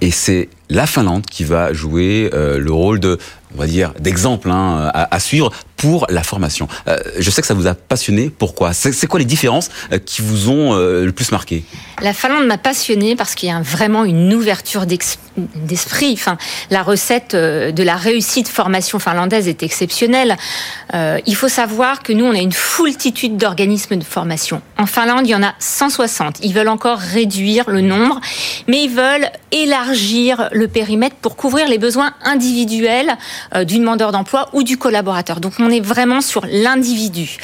Et 0.00 0.10
c'est 0.10 0.48
la 0.72 0.86
Finlande 0.86 1.26
qui 1.26 1.44
va 1.44 1.72
jouer 1.72 2.30
euh, 2.32 2.58
le 2.58 2.72
rôle 2.72 2.98
de, 2.98 3.18
on 3.54 3.58
va 3.58 3.66
dire, 3.66 3.92
d'exemple 4.00 4.50
hein, 4.50 4.90
à, 4.92 5.20
suivre 5.20 5.52
pour 5.76 6.06
la 6.08 6.22
formation. 6.22 6.68
Euh, 6.88 6.96
je 7.18 7.30
sais 7.30 7.42
que 7.42 7.46
ça 7.46 7.54
vous 7.54 7.66
a 7.66 7.74
passionné. 7.74 8.30
Pourquoi? 8.30 8.72
C'est 8.72 9.06
quoi 9.06 9.18
les 9.18 9.26
différences 9.26 9.68
euh, 9.92 9.98
qui 9.98 10.22
vous 10.22 10.48
ont 10.48 10.74
le 10.74 11.10
plus 11.10 11.30
marqué? 11.32 11.64
La 12.00 12.12
Finlande 12.12 12.46
m'a 12.46 12.58
passionné 12.58 13.16
parce 13.16 13.34
qu'il 13.34 13.48
y 13.48 13.52
a 13.52 13.60
vraiment 13.60 14.04
une 14.04 14.32
ouverture 14.32 14.86
d'esprit. 14.86 16.12
Enfin, 16.14 16.38
la 16.70 16.82
recette 16.82 17.34
de 17.36 17.82
la 17.82 17.96
réussite 17.96 18.48
formation 18.48 18.98
finlandaise 18.98 19.48
est 19.48 19.62
exceptionnelle. 19.62 20.36
il 20.94 21.36
faut 21.36 21.48
savoir 21.48 22.02
que 22.02 22.12
nous, 22.12 22.24
on 22.24 22.34
a 22.34 22.40
une 22.40 22.52
foultitude 22.52 23.36
d'organismes 23.36 23.96
de 23.96 24.04
formation. 24.04 24.62
En 24.78 24.86
Finlande, 24.86 25.26
il 25.26 25.30
y 25.30 25.34
en 25.34 25.42
a 25.42 25.54
160. 25.58 26.38
Ils 26.42 26.54
veulent 26.54 26.68
encore 26.68 26.98
réduire 26.98 27.68
le 27.68 27.80
nombre, 27.80 28.20
mais 28.68 28.84
ils 28.84 28.90
veulent 28.90 29.30
élargir 29.52 30.48
le 30.52 30.61
périmètre 30.66 31.16
pour 31.16 31.36
couvrir 31.36 31.68
les 31.68 31.78
besoins 31.78 32.14
individuels 32.24 33.16
euh, 33.54 33.64
du 33.64 33.78
demandeur 33.78 34.12
d'emploi 34.12 34.48
ou 34.52 34.62
du 34.62 34.76
collaborateur. 34.76 35.40
Donc 35.40 35.54
on 35.58 35.70
est 35.70 35.80
vraiment 35.80 36.20
sur 36.20 36.44
l'individu. 36.46 37.36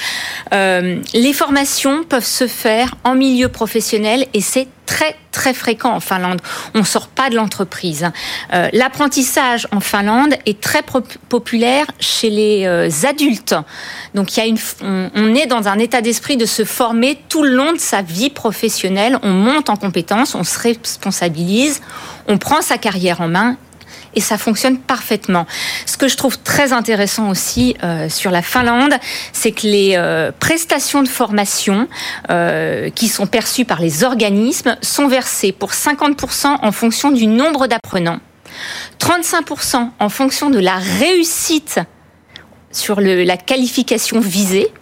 Euh, 0.52 1.00
les 1.14 1.32
formations 1.32 2.04
peuvent 2.04 2.24
se 2.24 2.46
faire 2.46 2.94
en 3.04 3.14
milieu 3.14 3.48
professionnel 3.48 4.26
et 4.34 4.40
c'est 4.40 4.68
très 4.86 5.16
très 5.32 5.52
fréquent 5.52 5.92
en 5.92 6.00
Finlande. 6.00 6.40
On 6.74 6.82
sort 6.82 7.08
pas 7.08 7.28
de 7.28 7.36
l'entreprise. 7.36 8.10
Euh, 8.54 8.68
l'apprentissage 8.72 9.68
en 9.70 9.80
Finlande 9.80 10.34
est 10.46 10.60
très 10.60 10.82
populaire 11.28 11.86
chez 12.00 12.30
les 12.30 13.06
adultes. 13.06 13.54
Donc 14.14 14.36
il 14.36 14.40
y 14.40 14.42
a 14.42 14.46
une, 14.46 14.58
on 14.82 15.34
est 15.34 15.46
dans 15.46 15.68
un 15.68 15.78
état 15.78 16.00
d'esprit 16.00 16.38
de 16.38 16.46
se 16.46 16.64
former 16.64 17.18
tout 17.28 17.44
le 17.44 17.50
long 17.50 17.72
de 17.72 17.78
sa 17.78 18.02
vie 18.02 18.30
professionnelle. 18.30 19.18
On 19.22 19.30
monte 19.30 19.68
en 19.70 19.76
compétences, 19.76 20.34
on 20.34 20.44
se 20.44 20.58
responsabilise, 20.58 21.82
on 22.28 22.38
prend 22.38 22.62
sa 22.62 22.78
carrière 22.78 23.20
en 23.20 23.28
main 23.28 23.56
et 24.14 24.20
ça 24.20 24.38
fonctionne 24.38 24.78
parfaitement. 24.78 25.46
Ce 25.86 25.96
que 25.96 26.08
je 26.08 26.16
trouve 26.16 26.38
très 26.38 26.72
intéressant 26.72 27.30
aussi 27.30 27.76
euh, 27.82 28.08
sur 28.08 28.30
la 28.30 28.42
Finlande, 28.42 28.94
c'est 29.32 29.52
que 29.52 29.66
les 29.66 29.94
euh, 29.96 30.32
prestations 30.38 31.02
de 31.02 31.08
formation 31.08 31.88
euh, 32.30 32.90
qui 32.90 33.08
sont 33.08 33.26
perçues 33.26 33.64
par 33.64 33.80
les 33.80 34.04
organismes 34.04 34.76
sont 34.82 35.08
versées 35.08 35.52
pour 35.52 35.72
50% 35.72 36.58
en 36.62 36.72
fonction 36.72 37.10
du 37.10 37.26
nombre 37.26 37.66
d'apprenants, 37.66 38.20
35% 39.00 39.90
en 39.98 40.08
fonction 40.08 40.50
de 40.50 40.58
la 40.58 40.76
réussite 40.76 41.80
sur 42.70 43.00
la 43.00 43.36
qualification 43.36 44.20
visée, 44.20 44.72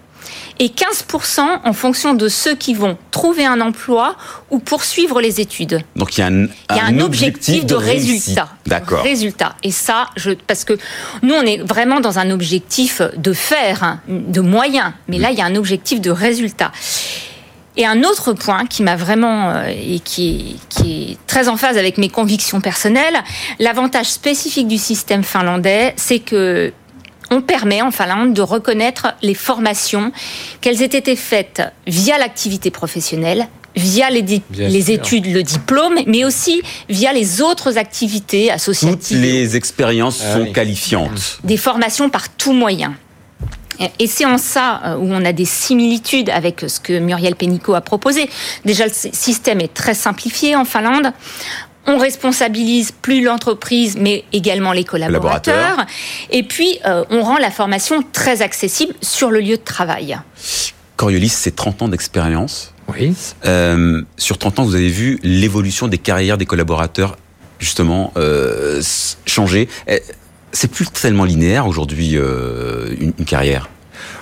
et 0.59 0.69
15% 0.69 1.41
en 1.65 1.73
fonction 1.73 2.15
de 2.15 2.29
ceux 2.29 2.55
qui 2.55 2.75
vont 2.75 2.97
trouver 3.11 3.45
un 3.45 3.61
emploi 3.61 4.17
ou 4.51 4.59
poursuivre 4.59 5.21
les 5.21 5.41
études. 5.41 5.83
Donc 5.97 6.17
il 6.17 6.21
y 6.21 6.25
a 6.25 6.27
un, 6.27 7.01
objectif, 7.01 7.67
de, 7.67 7.75
résultat. 7.75 8.49
D'accord. 8.67 9.03
Résultat. 9.03 9.55
Et 9.63 9.71
ça, 9.71 10.09
je, 10.17 10.33
parce 10.33 10.65
que 10.65 10.75
nous, 11.23 11.35
on 11.35 11.43
est 11.43 11.59
vraiment 11.59 12.01
dans 12.01 12.19
un 12.19 12.31
objectif 12.31 13.03
de 13.17 13.33
faire, 13.33 13.83
hein, 13.83 14.01
de 14.09 14.41
moyens. 14.41 14.93
Mais 15.09 15.19
là, 15.19 15.31
il 15.31 15.39
y 15.39 15.43
a 15.43 15.45
un 15.45 15.57
objectif 15.57 16.01
de 16.01 16.11
résultat. 16.11 16.73
Et 17.79 17.85
un 17.85 18.05
autre 18.05 18.33
point 18.33 18.65
qui 18.65 18.83
m'a 18.83 18.97
vraiment 18.97 19.51
euh, 19.51 19.67
et 19.67 20.01
qui 20.01 20.57
qui 20.71 21.13
est 21.13 21.27
très 21.27 21.49
en 21.49 21.59
phase 21.59 21.77
avec 21.77 21.99
mes 21.99 22.09
convictions 22.09 22.63
personnelles, 22.63 23.23
l'avantage 23.59 24.07
spécifique 24.07 24.67
du 24.67 24.79
système 24.79 25.23
finlandais, 25.23 25.93
c'est 25.97 26.21
que 26.21 26.73
on 27.31 27.41
permet 27.41 27.83
en 27.83 27.91
Finlande 27.91 28.35
de 28.35 28.43
reconnaître 28.43 29.15
les 29.23 29.35
formations, 29.35 30.13
qu'elles 30.61 30.83
aient 30.83 30.87
été 30.87 31.17
faites 31.17 31.63
via 31.87 32.19
l'activité 32.19 32.71
professionnelle, 32.71 33.49
via 33.75 34.11
les, 34.11 34.25
les 34.55 34.91
études, 34.91 35.27
le 35.27 35.43
diplôme, 35.43 35.99
mais 36.07 36.25
aussi 36.25 36.63
via 36.89 37.13
les 37.13 37.43
autres 37.43 37.79
activités 37.79 38.51
associatives. 38.51 39.19
Toutes 39.19 39.27
les 39.27 39.57
expériences 39.57 40.23
ah 40.25 40.35
sont 40.35 40.53
qualifiantes. 40.53 41.39
Des 41.45 41.57
formations 41.59 42.09
par 42.09 42.29
tout 42.31 42.53
moyen. 42.53 42.95
Et 43.99 44.07
c'est 44.07 44.25
en 44.25 44.39
ça 44.39 44.81
euh, 44.85 44.97
où 44.97 45.13
on 45.13 45.25
a 45.25 45.33
des 45.33 45.45
similitudes 45.45 46.31
avec 46.31 46.65
ce 46.67 46.81
que 46.81 46.99
Muriel 46.99 47.37
Pénicaud 47.37 47.75
a 47.75 47.81
proposé. 47.81 48.31
Déjà, 48.65 48.87
le 48.87 48.93
système 48.93 49.61
est 49.61 49.75
très 49.75 49.95
simplifié 49.95 50.57
en 50.57 50.65
Finlande 50.65 51.13
on 51.87 51.99
responsabilise 51.99 52.93
plus 52.93 53.23
l'entreprise, 53.23 53.97
mais 53.99 54.25
également 54.33 54.73
les 54.73 54.85
collaborateurs. 54.85 55.87
Et 56.31 56.43
puis, 56.43 56.79
euh, 56.85 57.05
on 57.11 57.23
rend 57.23 57.39
la 57.39 57.51
formation 57.51 58.03
très 58.13 58.43
accessible 58.43 58.95
sur 59.01 59.31
le 59.31 59.41
lieu 59.41 59.57
de 59.57 59.63
travail. 59.63 60.19
Coriolis, 60.97 61.29
c'est 61.29 61.55
30 61.55 61.83
ans 61.83 61.89
d'expérience. 61.89 62.75
Oui. 62.89 63.15
Euh, 63.45 64.03
sur 64.17 64.39
30 64.39 64.61
ans, 64.61 64.65
vous 64.65 64.75
avez 64.75 64.89
vu 64.89 65.19
l'évolution 65.23 65.89
des 65.89 65.99
carrières 65.99 66.39
des 66.39 66.47
collaborateurs, 66.47 67.17
justement, 67.59 68.13
euh, 68.17 68.81
changer. 69.27 69.69
C'est 70.53 70.71
plus 70.71 70.87
tellement 70.87 71.25
linéaire 71.25 71.67
aujourd'hui, 71.67 72.17
une 72.17 73.13
carrière. 73.27 73.69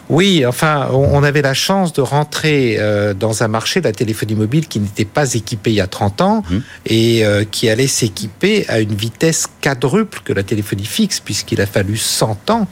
Oui, 0.09 0.45
enfin, 0.45 0.89
on 0.93 1.23
avait 1.23 1.43
la 1.43 1.55
chance 1.55 1.93
de 1.93 2.03
rentrer 2.03 2.77
euh, 2.79 3.15
dans 3.15 3.43
un 3.43 3.49
marché 3.49 3.81
de 3.81 3.87
la 3.87 3.93
téléphonie 3.93 4.35
mobile 4.35 4.69
qui 4.69 4.81
n'était 4.81 5.05
pas 5.05 5.35
équipé 5.35 5.71
il 5.71 5.77
y 5.77 5.81
a 5.81 5.87
30 5.87 6.21
ans 6.21 6.43
mmh. 6.49 6.57
et 6.87 7.25
euh, 7.25 7.45
qui 7.51 7.69
allait 7.69 7.87
s'équiper 7.87 8.67
à 8.69 8.81
une 8.81 8.95
vitesse 8.95 9.47
quadruple 9.63 10.21
que 10.25 10.33
la 10.33 10.43
téléphonie 10.43 10.85
fixe, 10.85 11.21
puisqu'il 11.21 11.61
a 11.61 11.67
fallu 11.67 11.97
100 11.97 12.51
ans 12.51 12.69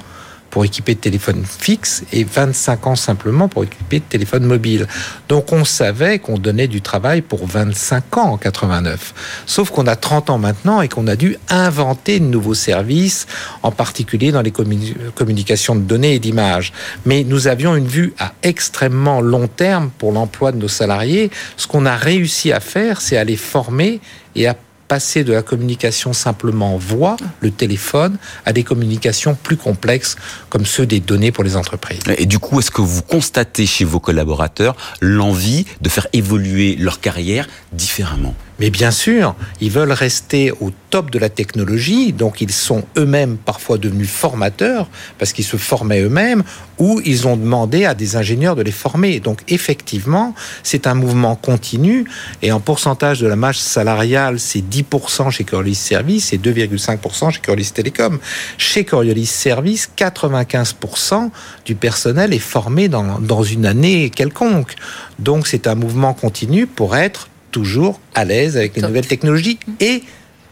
pour 0.53 0.67
équiper 0.67 0.95
de 0.95 1.01
téléphone 1.01 1.43
fixe 1.47 2.05
et 2.13 2.25
25 2.25 2.87
ans 2.87 2.95
simplement 2.95 3.49
pour 3.49 3.65
équiper 3.65 4.01
de 4.01 4.05
téléphone 4.05 4.45
mobile. 4.45 4.87
Donc 5.31 5.51
on 5.51 5.65
savait 5.65 6.19
qu'on 6.19 6.39
donnait 6.39 6.69
du 6.69 6.83
travail 6.83 7.23
pour 7.23 7.47
25 7.47 8.19
ans 8.19 8.33
en 8.33 8.37
89. 8.37 9.15
Sauf 9.47 9.71
qu'on 9.71 9.87
a 9.87 9.97
30 9.97 10.29
ans 10.29 10.37
maintenant 10.37 10.83
et 10.83 10.89
qu'on 10.89 11.07
a 11.07 11.17
dû 11.17 11.39
inventer 11.49 12.21
de 12.21 12.27
nouveaux 12.27 12.53
services, 12.53 13.27
en 13.63 13.73
particulier 13.73 14.31
dans 14.31 14.43
les 14.43 14.53
communications 14.53 15.75
de 15.75 15.81
données 15.81 16.17
et 16.17 16.19
d'images. 16.19 16.75
Mais 17.07 17.25
nous 17.25 17.49
avions 17.49 17.75
une 17.75 17.89
vue 17.89 18.13
à 18.19 18.35
extrêmement 18.43 19.23
long 19.23 19.49
terme 19.49 19.91
pour 19.97 20.13
l'emploi 20.13 20.53
de 20.53 20.59
nos 20.59 20.69
salariés. 20.69 21.31
Ce 21.57 21.67
qu'on 21.67 21.87
a 21.87 21.97
réussi 21.97 22.53
à 22.53 22.61
faire, 22.61 23.01
c'est 23.01 23.17
à 23.17 23.25
les 23.25 23.39
former 23.39 24.01
et 24.37 24.47
à 24.49 24.55
passer 24.93 25.25
de 25.25 25.33
la 25.33 25.41
communication 25.41 26.13
simplement 26.13 26.77
voix, 26.77 27.17
le 27.41 27.51
téléphone, 27.51 28.19
à 28.45 28.53
des 28.53 28.63
communications 28.63 29.35
plus 29.35 29.57
complexes 29.57 30.17
comme 30.51 30.67
ceux 30.67 30.85
des 30.85 31.01
données 31.01 31.33
pour 31.33 31.45
les 31.45 31.57
entreprises. 31.57 32.01
Et 32.19 32.27
du 32.27 32.39
coup, 32.39 32.59
est-ce 32.59 32.71
que 32.71 32.83
vous 32.83 33.01
constatez 33.01 33.65
chez 33.65 33.87
vos 33.87 34.01
collaborateurs 34.01 34.77
l'envie 35.01 35.65
de 35.81 35.89
faire 35.89 36.09
évoluer 36.13 36.77
leur 36.77 37.01
carrière 37.01 37.49
différemment? 37.73 38.35
Mais 38.61 38.71
bien 38.71 38.93
sûr, 38.93 39.35
ils 39.61 39.71
veulent 39.71 39.91
rester 39.93 40.53
au 40.53 40.71
top 40.91 41.11
de 41.11 41.19
la 41.19 41.31
technologie, 41.31 42.13
donc 42.13 42.41
ils 42.41 42.53
sont 42.53 42.85
eux-mêmes 42.97 43.37
parfois 43.37 43.77
devenus 43.79 44.09
formateurs, 44.09 44.89
parce 45.19 45.33
qu'ils 45.33 45.47
se 45.47 45.57
formaient 45.57 46.03
eux-mêmes, 46.03 46.45
ou 46.79 47.01
ils 47.05 47.27
ont 47.27 47.37
demandé 47.37 47.87
à 47.87 47.95
des 47.95 48.15
ingénieurs 48.15 48.55
de 48.55 48.63
les 48.63 48.71
former. 48.71 49.19
Donc 49.19 49.41
effectivement, 49.49 50.35
c'est 50.63 50.87
un 50.87 50.95
mouvement 50.95 51.35
continu, 51.35 52.05
et 52.43 52.53
en 52.53 52.61
pourcentage 52.61 53.19
de 53.21 53.27
la 53.27 53.37
masse 53.37 53.59
salariale, 53.59 54.39
c'est 54.39 54.61
10% 54.61 54.82
chez 55.31 55.45
Coriolis 55.45 55.75
Service 55.75 56.33
et 56.33 56.39
2,5% 56.39 57.31
chez 57.31 57.41
Coriolis 57.41 57.71
Télécom. 57.73 58.19
Chez 58.59 58.85
Coriolis 58.85 59.27
Service, 59.27 59.91
95% 59.97 61.31
du 61.65 61.75
personnel 61.75 62.33
est 62.33 62.39
formé 62.39 62.89
dans, 62.89 63.19
dans 63.19 63.43
une 63.43 63.67
année 63.67 64.11
quelconque. 64.11 64.75
Donc 65.19 65.47
c'est 65.47 65.67
un 65.67 65.75
mouvement 65.75 66.15
continu 66.15 66.67
pour 66.67 66.97
être 66.97 67.29
toujours 67.51 68.01
à 68.15 68.25
l'aise 68.25 68.57
avec 68.57 68.77
les 68.77 68.83
nouvelles 68.83 69.07
technologies 69.07 69.59
et 69.81 70.03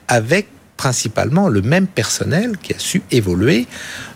avec 0.09 0.49
principalement 0.77 1.49
le 1.49 1.61
même 1.61 1.87
personnel 1.87 2.57
qui 2.63 2.73
a 2.73 2.79
su 2.79 3.03
évoluer 3.11 3.67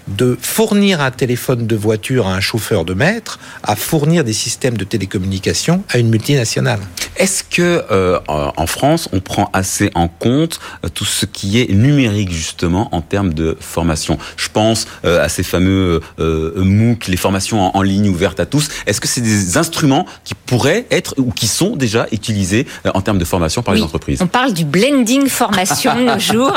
de 0.09 0.37
fournir 0.41 1.01
un 1.01 1.11
téléphone 1.11 1.67
de 1.67 1.77
voiture 1.77 2.27
à 2.27 2.35
un 2.35 2.41
chauffeur 2.41 2.85
de 2.85 2.95
maître 2.95 3.39
à 3.63 3.77
fournir 3.77 4.25
des 4.25 4.33
systèmes 4.33 4.77
de 4.77 4.85
télécommunication 4.85 5.83
à 5.89 5.99
une 5.99 6.09
multinationale. 6.09 6.81
Est-ce 7.17 7.45
que 7.45 7.85
euh, 7.91 8.19
en 8.27 8.67
France, 8.67 9.09
on 9.13 9.21
prend 9.21 9.49
assez 9.53 9.91
en 9.95 10.09
compte 10.09 10.59
euh, 10.85 10.89
tout 10.89 11.05
ce 11.05 11.27
qui 11.27 11.61
est 11.61 11.71
numérique 11.71 12.33
justement 12.33 12.89
en 12.93 13.03
termes 13.03 13.33
de 13.33 13.57
formation? 13.61 14.19
Je 14.37 14.49
pense 14.49 14.87
euh, 15.05 15.25
à 15.25 15.29
ces 15.29 15.45
fameux 15.45 16.01
MOOC, 16.19 17.07
les 17.07 17.17
formations 17.17 17.77
en, 17.77 17.83
ligne 17.83 18.09
ouvertes 18.09 18.41
à 18.41 18.47
tous. 18.47 18.69
Est-ce 18.87 19.01
que 19.01 19.07
c'est 19.07 19.21
des 19.21 19.59
instruments 19.59 20.07
qui 20.25 20.35
pourraient 20.35 20.87
être 20.91 21.15
ou 21.19 21.31
qui 21.31 21.47
sont 21.47 21.77
déjà 21.77 22.07
utilisés 22.13 22.67
en 22.93 23.01
termes 23.01 23.19
de 23.19 23.25
formation 23.25 23.63
par 23.63 23.75
les 23.75 23.83
entreprises? 23.83 24.21
On 24.23 24.27
parle 24.27 24.53
du 24.53 24.65
blending 24.65 25.29
formation 25.29 25.95
de 25.95 26.03
nos 26.03 26.19
jours. 26.19 26.57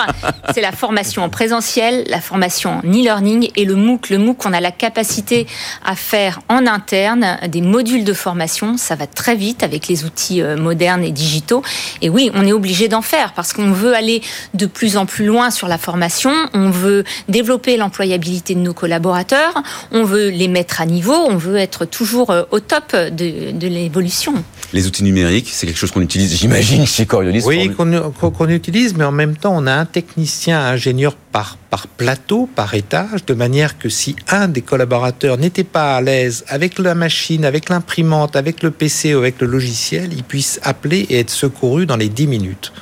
C'est 0.53 0.61
la 0.61 0.71
formation 0.71 1.23
en 1.23 1.29
présentiel, 1.29 2.05
la 2.07 2.21
formation 2.21 2.79
en 2.79 2.81
e-learning 2.81 3.36
et 3.55 3.65
le 3.65 3.75
MOOC. 3.75 4.09
Le 4.09 4.17
MOOC, 4.17 4.45
on 4.45 4.53
a 4.53 4.59
la 4.59 4.71
capacité 4.71 5.47
à 5.85 5.95
faire 5.95 6.41
en 6.49 6.65
interne 6.67 7.37
des 7.47 7.61
modules 7.61 8.03
de 8.03 8.13
formation. 8.13 8.77
Ça 8.77 8.95
va 8.95 9.07
très 9.07 9.35
vite 9.35 9.63
avec 9.63 9.87
les 9.87 10.05
outils 10.05 10.41
euh, 10.41 10.57
modernes 10.57 11.03
et 11.03 11.11
digitaux. 11.11 11.61
Et 12.01 12.09
oui, 12.09 12.31
on 12.33 12.45
est 12.45 12.53
obligé 12.53 12.87
d'en 12.87 13.01
faire 13.01 13.33
parce 13.33 13.53
qu'on 13.53 13.71
veut 13.71 13.93
aller 13.93 14.21
de 14.53 14.65
plus 14.65 14.97
en 14.97 15.05
plus 15.05 15.25
loin 15.25 15.51
sur 15.51 15.67
la 15.67 15.77
formation. 15.77 16.31
On 16.53 16.69
veut 16.69 17.03
développer 17.27 17.77
l'employabilité 17.77 18.55
de 18.55 18.59
nos 18.59 18.73
collaborateurs. 18.73 19.61
On 19.91 20.03
veut 20.03 20.29
les 20.29 20.47
mettre 20.47 20.81
à 20.81 20.85
niveau. 20.85 21.13
On 21.13 21.37
veut 21.37 21.57
être 21.57 21.85
toujours 21.85 22.31
euh, 22.31 22.43
au 22.51 22.59
top 22.59 22.95
de, 22.95 23.51
de 23.51 23.67
l'évolution. 23.67 24.33
Les 24.73 24.85
outils 24.85 25.03
numériques, 25.03 25.49
c'est 25.51 25.65
quelque 25.65 25.77
chose 25.77 25.91
qu'on 25.91 26.01
utilise, 26.01 26.35
j'imagine, 26.35 26.85
chez 26.85 27.05
Coriolis. 27.05 27.43
Oui, 27.45 27.71
qu'on 27.73 28.49
utilise, 28.49 28.95
mais 28.97 29.05
en 29.05 29.13
même 29.13 29.37
temps, 29.37 29.53
on 29.55 29.65
a 29.65 29.73
un 29.73 29.85
technicien, 29.85 30.59
un 30.59 30.71
ingénieur 30.73 31.15
par, 31.15 31.57
par 31.69 31.87
plateau, 31.87 32.49
par 32.53 32.73
étage, 32.73 33.25
de 33.25 33.33
manière 33.33 33.77
que 33.77 33.87
si 33.87 34.17
un 34.27 34.49
des 34.49 34.61
collaborateurs 34.61 35.37
n'était 35.37 35.63
pas 35.63 35.95
à 35.95 36.01
l'aise 36.01 36.43
avec 36.49 36.79
la 36.79 36.95
machine, 36.95 37.45
avec 37.45 37.69
l'imprimante, 37.69 38.35
avec 38.35 38.61
le 38.61 38.71
PC 38.71 39.15
ou 39.15 39.19
avec 39.19 39.39
le 39.39 39.47
logiciel, 39.47 40.11
il 40.11 40.23
puisse 40.23 40.59
appeler 40.63 41.07
et 41.09 41.19
être 41.19 41.29
secouru 41.29 41.85
dans 41.85 41.97
les 41.97 42.09
10 42.09 42.27
minutes. 42.27 42.73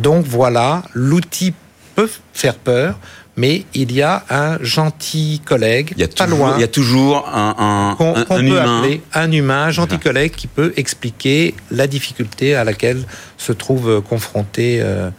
Donc 0.00 0.26
voilà, 0.26 0.82
l'outil 0.92 1.52
peut 1.94 2.10
faire 2.32 2.56
peur, 2.56 2.98
mais 3.36 3.64
il 3.74 3.92
y 3.92 4.02
a 4.02 4.24
un 4.28 4.62
gentil 4.62 5.40
collègue, 5.44 5.94
il 5.96 6.06
pas 6.08 6.26
loin. 6.26 6.54
Il 6.56 6.60
y 6.60 6.64
a 6.64 6.68
toujours 6.68 7.28
un, 7.32 7.96
un, 7.98 8.44
humain. 8.44 8.82
un 9.14 9.32
humain, 9.32 9.64
un 9.64 9.70
gentil 9.70 9.98
collègue 9.98 10.32
qui 10.32 10.46
peut 10.46 10.72
expliquer 10.76 11.54
la 11.70 11.86
difficulté 11.86 12.54
à 12.54 12.64
laquelle 12.64 13.02
se 13.38 13.52
trouve 13.52 14.02
confronté 14.02 14.80
euh, 14.80 15.10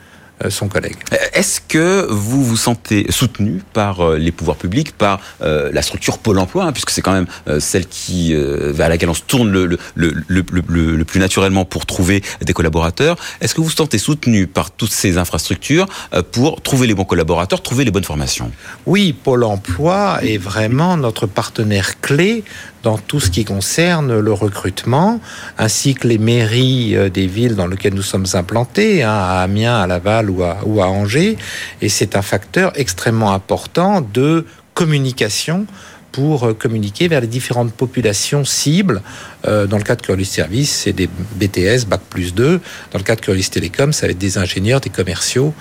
son 0.50 0.68
collègue. 0.68 0.96
Euh, 1.14 1.18
est-ce 1.34 1.62
que 1.62 2.08
vous 2.10 2.44
vous 2.44 2.58
sentez 2.58 3.06
soutenu 3.10 3.62
par 3.74 4.02
euh, 4.02 4.18
les 4.18 4.32
pouvoirs 4.32 4.58
publics, 4.58 4.92
par 4.98 5.20
la 5.42 5.82
structure 5.82 6.18
Pôle 6.18 6.40
Emploi, 6.40 6.66
hein, 6.66 6.72
puisque 6.72 6.90
c'est 6.90 7.02
quand 7.02 7.12
même 7.12 7.28
celle 7.60 7.86
qui 7.86 8.34
vers 8.36 8.90
laquelle 8.90 9.10
on 9.10 9.14
se 9.14 9.22
tourne 9.22 9.52
le, 9.52 9.66
le, 9.66 9.78
le, 9.96 10.44
le, 10.50 11.06
plus 11.06 11.20
naturellement 11.20 11.66
pour 11.66 11.86
trouver 11.86 12.22
des 12.42 12.54
collaborateurs 12.54 13.18
Est-ce 13.42 13.54
que 13.54 13.62
vous 13.62 13.68
vous 13.68 13.74
sentez 13.74 13.98
soutenu 13.98 14.48
par 14.48 14.72
toutes 14.72 14.92
ces 14.92 15.18
infrastructures 15.18 15.86
pour 16.32 16.62
trouver 16.62 16.88
les 16.88 16.94
bons 16.94 17.06
collaborateurs, 17.06 17.62
trouver 17.62 17.86
les 17.86 17.92
bonnes 17.92 18.04
formations? 18.04 18.52
Oui, 18.86 19.14
Pôle 19.14 19.44
Emploi 19.44 20.20
est 20.24 20.38
vraiment 20.38 20.98
notre 20.98 21.28
partenaire 21.28 22.00
clé 22.02 22.44
dans 22.84 22.98
tout 22.98 23.22
ce 23.22 23.32
qui 23.32 23.46
concerne 23.46 24.20
le 24.20 24.34
recrutement, 24.34 25.20
ainsi 25.58 25.96
que 25.96 26.08
les 26.08 26.18
mairies 26.18 26.96
euh, 26.96 27.10
des 27.10 27.28
villes 27.28 27.56
dans 27.56 27.66
lesquelles 27.66 27.94
nous 27.94 28.02
sommes 28.02 28.28
implantés, 28.34 29.04
hein, 29.04 29.10
à 29.10 29.42
Amiens, 29.42 29.80
à 29.82 29.88
Laval 29.88 30.30
ou 30.30 30.44
à, 30.44 30.88
Angers. 30.88 31.38
Et 31.82 31.90
c'est 31.90 32.16
un 32.16 32.22
facteur 32.22 32.74
extrêmement 32.75 33.34
important 33.34 34.02
de 34.02 34.46
communication 34.74 35.66
pour 36.12 36.44
euh, 36.44 36.54
communiquer 36.54 37.08
vers 37.08 37.22
les 37.22 37.28
différentes 37.28 37.74
populations 37.74 38.44
cibles. 38.44 39.02
Euh, 39.48 39.66
dans 39.66 39.78
le 39.78 39.84
cas 39.84 39.96
de 39.96 40.02
Curlis 40.02 40.25
Service, 40.25 40.72
c'est 40.72 40.94
des 40.94 41.08
BTS, 41.08 41.86
Bac 41.88 42.02
plus 42.10 42.34
2. 42.34 42.60
Dans 42.92 43.00
le 43.00 43.04
cas 43.04 43.16
de 43.16 43.22
Curlis 43.22 43.50
Télécom, 43.50 43.94
ça 43.94 44.08
va 44.08 44.12
être 44.12 44.18
des 44.18 44.38
ingénieurs, 44.38 44.82
des 44.82 44.90
commerciaux 44.90 45.54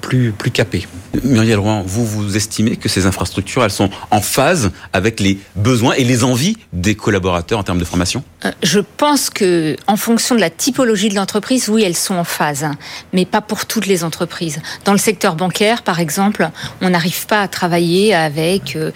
plus, 0.00 0.32
plus 0.32 0.50
capés. 0.50 0.86
Muriel 1.24 1.58
Rouen, 1.58 1.82
vous, 1.86 2.06
vous 2.06 2.36
estimez 2.36 2.76
que 2.76 2.88
ces 2.88 3.06
infrastructures, 3.06 3.64
elles 3.64 3.70
sont 3.70 3.90
en 4.10 4.20
phase 4.20 4.70
avec 4.92 5.20
les 5.20 5.38
besoins 5.56 5.94
et 5.94 6.04
les 6.04 6.24
envies 6.24 6.56
des 6.72 6.94
collaborateurs 6.94 7.58
en 7.58 7.62
termes 7.62 7.78
de 7.78 7.84
formation? 7.84 8.24
Je 8.62 8.80
pense 8.80 9.30
que, 9.30 9.76
en 9.86 9.96
fonction 9.96 10.34
de 10.34 10.40
la 10.40 10.50
typologie 10.50 11.08
de 11.10 11.14
l'entreprise, 11.14 11.68
oui, 11.68 11.82
elles 11.82 11.96
sont 11.96 12.14
en 12.14 12.24
phase, 12.24 12.64
hein, 12.64 12.76
mais 13.12 13.24
pas 13.24 13.40
pour 13.40 13.66
toutes 13.66 13.86
les 13.86 14.04
entreprises. 14.04 14.60
Dans 14.84 14.92
le 14.92 14.98
secteur 14.98 15.36
bancaire, 15.36 15.82
par 15.82 16.00
exemple, 16.00 16.48
on 16.80 16.90
n'arrive 16.90 17.26
pas 17.26 17.42
à 17.42 17.48
travailler 17.48 18.14
avec 18.14 18.74
le 18.74 18.92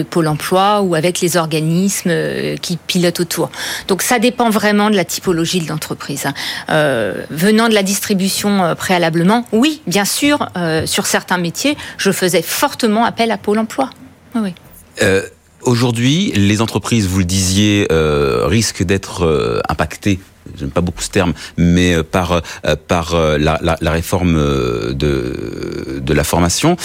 le 0.00 0.04
pôle 0.04 0.28
emploi 0.28 0.82
ou 0.82 0.94
avec 0.94 1.20
les 1.20 1.36
organismes 1.36 2.10
euh, 2.10 2.56
qui 2.56 2.76
pilotent 2.76 3.20
autour. 3.20 3.50
Donc 3.88 4.02
ça 4.02 4.18
dépend 4.18 4.50
vraiment 4.50 4.90
de 4.90 4.96
la 4.96 5.04
typologie 5.04 5.60
de 5.60 5.68
l'entreprise. 5.68 6.26
Euh, 6.68 7.24
venant 7.30 7.68
de 7.68 7.74
la 7.74 7.82
distribution 7.82 8.64
euh, 8.64 8.74
préalablement, 8.74 9.46
oui, 9.52 9.79
bien 9.86 10.04
sûr, 10.04 10.48
sur 10.86 11.06
certains 11.06 11.38
métiers, 11.38 11.76
je 11.98 12.10
faisais 12.10 12.42
fortement 12.42 13.04
appel 13.04 13.30
à 13.30 13.38
pôle 13.38 13.58
emploi. 13.58 13.90
Oui. 14.34 14.54
Aujourd'hui, 15.62 16.32
les 16.34 16.60
entreprises, 16.62 17.06
vous 17.06 17.18
le 17.18 17.24
disiez, 17.24 17.86
risquent 17.90 18.82
d'être 18.82 19.62
impactées 19.68 20.20
j'aime 20.58 20.70
pas 20.70 20.80
beaucoup 20.80 21.02
ce 21.02 21.10
terme, 21.10 21.32
mais 21.58 22.02
par 22.02 22.42
par 22.88 23.14
la, 23.14 23.90
réforme 23.90 24.34
de 24.94 26.00
de 26.02 26.14
la 26.14 26.24
formation. 26.24 26.76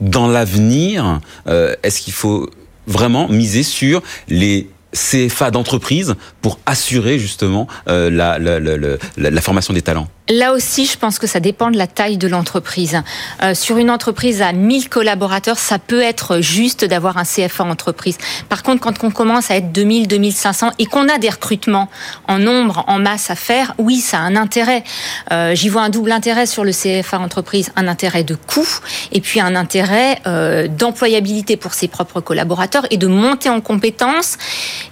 Dans 0.00 0.28
l'avenir, 0.28 1.20
est-ce 1.46 2.00
qu'il 2.00 2.12
faut 2.12 2.48
vraiment 2.86 3.28
miser 3.28 3.62
sur 3.62 4.02
les 4.28 4.68
CFA 4.92 5.50
d'entreprise 5.50 6.14
pour 6.40 6.58
assurer 6.66 7.18
justement 7.18 7.66
euh, 7.88 8.10
la, 8.10 8.38
la, 8.38 9.40
formation 9.40 9.74
des 9.74 9.82
talents? 9.82 10.08
Là 10.30 10.54
aussi, 10.54 10.86
je 10.86 10.96
pense 10.96 11.18
que 11.18 11.26
ça 11.26 11.38
dépend 11.38 11.70
de 11.70 11.76
la 11.76 11.86
taille 11.86 12.16
de 12.16 12.26
l'entreprise. 12.26 13.02
Euh, 13.42 13.52
sur 13.52 13.76
une 13.76 13.90
entreprise 13.90 14.40
à 14.40 14.54
1000 14.54 14.88
collaborateurs, 14.88 15.58
ça 15.58 15.78
peut 15.78 16.00
être 16.00 16.40
juste 16.40 16.82
d'avoir 16.82 17.18
un 17.18 17.24
CFA 17.24 17.64
entreprise. 17.64 18.16
Par 18.48 18.62
contre, 18.62 18.80
quand 18.80 19.04
on 19.04 19.10
commence 19.10 19.50
à 19.50 19.56
être 19.56 19.70
2000, 19.70 20.08
2500 20.08 20.70
et 20.78 20.86
qu'on 20.86 21.10
a 21.10 21.18
des 21.18 21.28
recrutements 21.28 21.90
en 22.26 22.38
nombre, 22.38 22.84
en 22.86 22.98
masse 22.98 23.28
à 23.28 23.34
faire, 23.34 23.74
oui, 23.76 23.98
ça 23.98 24.16
a 24.16 24.22
un 24.22 24.34
intérêt. 24.34 24.82
Euh, 25.30 25.54
J'y 25.54 25.68
vois 25.68 25.82
un 25.82 25.90
double 25.90 26.12
intérêt 26.12 26.46
sur 26.46 26.64
le 26.64 26.72
CFA 26.72 27.18
entreprise, 27.18 27.70
un 27.76 27.86
intérêt 27.86 28.24
de 28.24 28.34
coût 28.34 28.80
et 29.12 29.20
puis 29.20 29.40
un 29.40 29.54
intérêt 29.54 30.22
euh, 30.26 30.68
d'employabilité 30.68 31.58
pour 31.58 31.74
ses 31.74 31.86
propres 31.86 32.22
collaborateurs 32.22 32.86
et 32.90 32.96
de 32.96 33.08
monter 33.08 33.50
en 33.50 33.60
compétences. 33.60 34.38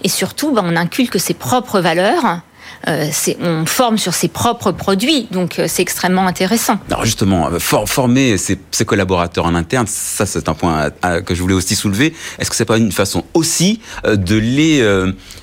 Et 0.03 0.09
surtout, 0.09 0.51
ben, 0.51 0.61
on 0.63 0.75
inculque 0.75 1.19
ses 1.19 1.33
propres 1.33 1.79
valeurs 1.79 2.41
euh, 2.87 3.07
on 3.41 3.65
forme 3.65 3.97
sur 3.97 4.13
ses 4.13 4.27
propres 4.27 4.71
produits, 4.71 5.27
donc 5.31 5.59
euh, 5.59 5.65
c'est 5.67 5.81
extrêmement 5.81 6.27
intéressant. 6.27 6.79
Alors 6.89 7.05
justement, 7.05 7.49
euh, 7.49 7.59
former 7.59 8.37
ses, 8.37 8.57
collaborateurs 8.85 9.45
en 9.45 9.55
interne, 9.55 9.87
ça 9.87 10.25
c'est 10.25 10.49
un 10.49 10.53
point 10.53 10.89
que 11.25 11.33
je 11.33 11.41
voulais 11.41 11.53
aussi 11.53 11.75
soulever. 11.75 12.13
Est-ce 12.39 12.49
que 12.49 12.55
c'est 12.55 12.65
pas 12.65 12.77
une 12.77 12.91
façon 12.91 13.23
aussi 13.33 13.79
de 14.05 14.35
les 14.35 14.85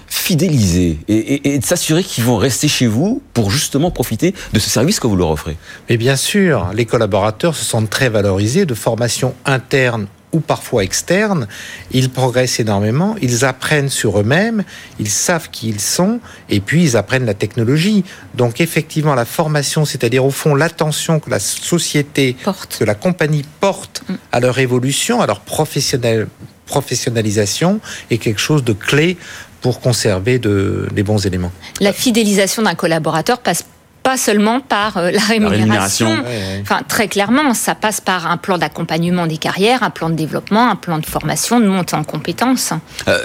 fidéliser 0.07 0.99
et, 1.09 1.59
de 1.59 1.65
s'assurer 1.65 2.05
qu'ils 2.05 2.25
vont 2.25 2.37
rester 2.37 2.69
chez 2.69 2.87
vous 2.87 3.23
pour 3.33 3.51
justement 3.51 3.91
profiter 3.91 4.35
de 4.53 4.59
ce 4.59 4.69
service 4.69 5.01
que 5.01 5.07
vous 5.07 5.17
leur 5.17 5.31
offrez? 5.31 5.57
Mais 5.89 5.97
bien 5.97 6.17
sûr, 6.17 6.71
les 6.75 6.85
collaborateurs 6.85 7.57
se 7.57 7.65
sentent 7.65 7.89
très 7.89 8.11
valorisés 8.11 8.67
de 8.67 8.75
formation 8.75 9.35
interne 9.47 10.07
ou 10.33 10.41
parfois 10.41 10.83
externes, 10.85 11.49
ils 11.91 12.11
progressent 12.11 12.61
énormément, 12.61 13.17
ils 13.21 13.45
apprennent 13.45 13.89
sur 13.89 14.21
eux-mêmes, 14.21 14.63
ils 14.99 15.09
savent 15.09 15.51
qui 15.51 15.69
ils 15.69 15.81
sont, 15.81 16.21
et 16.49 16.61
puis 16.61 16.85
ils 16.85 16.97
apprennent 16.97 17.27
la 17.27 17.35
technologie. 17.35 18.05
Donc 18.35 18.61
effectivement, 18.61 19.15
la 19.15 19.25
formation, 19.25 19.85
c'est-à-dire 19.85 20.25
au 20.25 20.31
fond 20.31 20.55
l'attention 20.55 21.19
que 21.21 21.31
la 21.31 21.41
société, 21.41 22.37
que 22.79 22.85
la 22.85 22.95
compagnie 22.95 23.45
porte 23.61 24.03
mm. 24.09 24.15
à 24.33 24.41
leur 24.41 24.59
évolution, 24.59 25.21
à 25.21 25.27
leur 25.27 25.41
professionnalisation, 25.41 27.81
est 28.11 28.19
quelque 28.19 28.41
chose 28.41 28.65
de 28.65 28.73
clé 28.73 29.17
pour 29.61 29.81
conserver 29.81 30.39
de, 30.39 30.89
des 30.93 31.03
bons 31.03 31.27
éléments. 31.27 31.53
La 31.81 31.93
fidélisation 31.93 32.63
d'un 32.63 32.75
collaborateur 32.75 33.41
passe 33.41 33.65
pas 34.03 34.17
seulement 34.17 34.61
par 34.61 34.97
euh, 34.97 35.11
la 35.11 35.21
rémunération. 35.21 36.09
Enfin, 36.63 36.81
très 36.87 37.09
clairement, 37.09 37.55
ça 37.55 37.75
passe 37.75 38.01
par 38.01 38.31
un 38.31 38.37
plan 38.37 38.59
d'accompagnement 38.59 39.27
des 39.27 39.37
carrières, 39.37 39.83
un 39.83 39.91
plan 39.91 40.11
de 40.11 40.15
développement, 40.15 40.71
un 40.71 40.77
plan 40.77 40.99
de 40.99 41.07
formation, 41.07 41.61
de 41.61 41.67
montée 41.67 41.97
en 41.97 42.05
compétences. 42.05 42.73
Euh, 43.09 43.19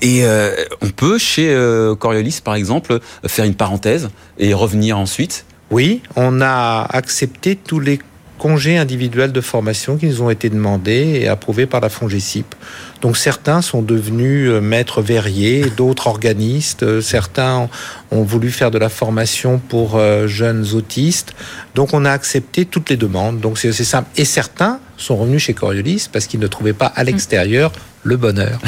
et 0.00 0.24
euh, 0.24 0.54
on 0.82 0.90
peut, 0.90 1.18
chez 1.18 1.54
Coriolis, 1.98 2.40
par 2.44 2.54
exemple, 2.54 3.00
faire 3.26 3.44
une 3.44 3.54
parenthèse 3.54 4.10
et 4.38 4.52
revenir 4.52 4.98
ensuite? 4.98 5.46
Oui, 5.70 6.02
on 6.14 6.40
a 6.42 6.86
accepté 6.90 7.56
tous 7.56 7.80
les 7.80 7.98
congés 8.38 8.76
individuels 8.76 9.32
de 9.32 9.40
formation 9.40 9.96
qui 9.96 10.06
nous 10.06 10.22
ont 10.22 10.30
été 10.30 10.50
demandés 10.50 11.20
et 11.22 11.28
approuvés 11.28 11.66
par 11.66 11.80
la 11.80 11.88
FONGECIP. 11.88 12.54
Donc 13.00 13.16
certains 13.16 13.62
sont 13.62 13.82
devenus 13.82 14.48
euh, 14.48 14.60
maîtres 14.60 15.02
verriers, 15.02 15.66
d'autres 15.76 16.06
organistes, 16.06 16.82
euh, 16.82 17.00
certains 17.00 17.68
ont 18.10 18.22
voulu 18.22 18.50
faire 18.50 18.70
de 18.70 18.78
la 18.78 18.88
formation 18.88 19.58
pour 19.58 19.96
euh, 19.96 20.26
jeunes 20.26 20.66
autistes. 20.74 21.34
Donc 21.74 21.92
on 21.92 22.04
a 22.04 22.10
accepté 22.10 22.64
toutes 22.64 22.90
les 22.90 22.96
demandes. 22.96 23.40
Donc 23.40 23.58
c'est 23.58 23.72
simple. 23.72 24.08
Et 24.16 24.24
certains 24.24 24.80
sont 24.96 25.16
revenus 25.16 25.42
chez 25.42 25.54
Coriolis 25.54 26.08
parce 26.12 26.26
qu'ils 26.26 26.40
ne 26.40 26.46
trouvaient 26.46 26.72
pas 26.72 26.86
à 26.86 27.04
l'extérieur 27.04 27.72
le 28.04 28.16
bonheur. 28.16 28.60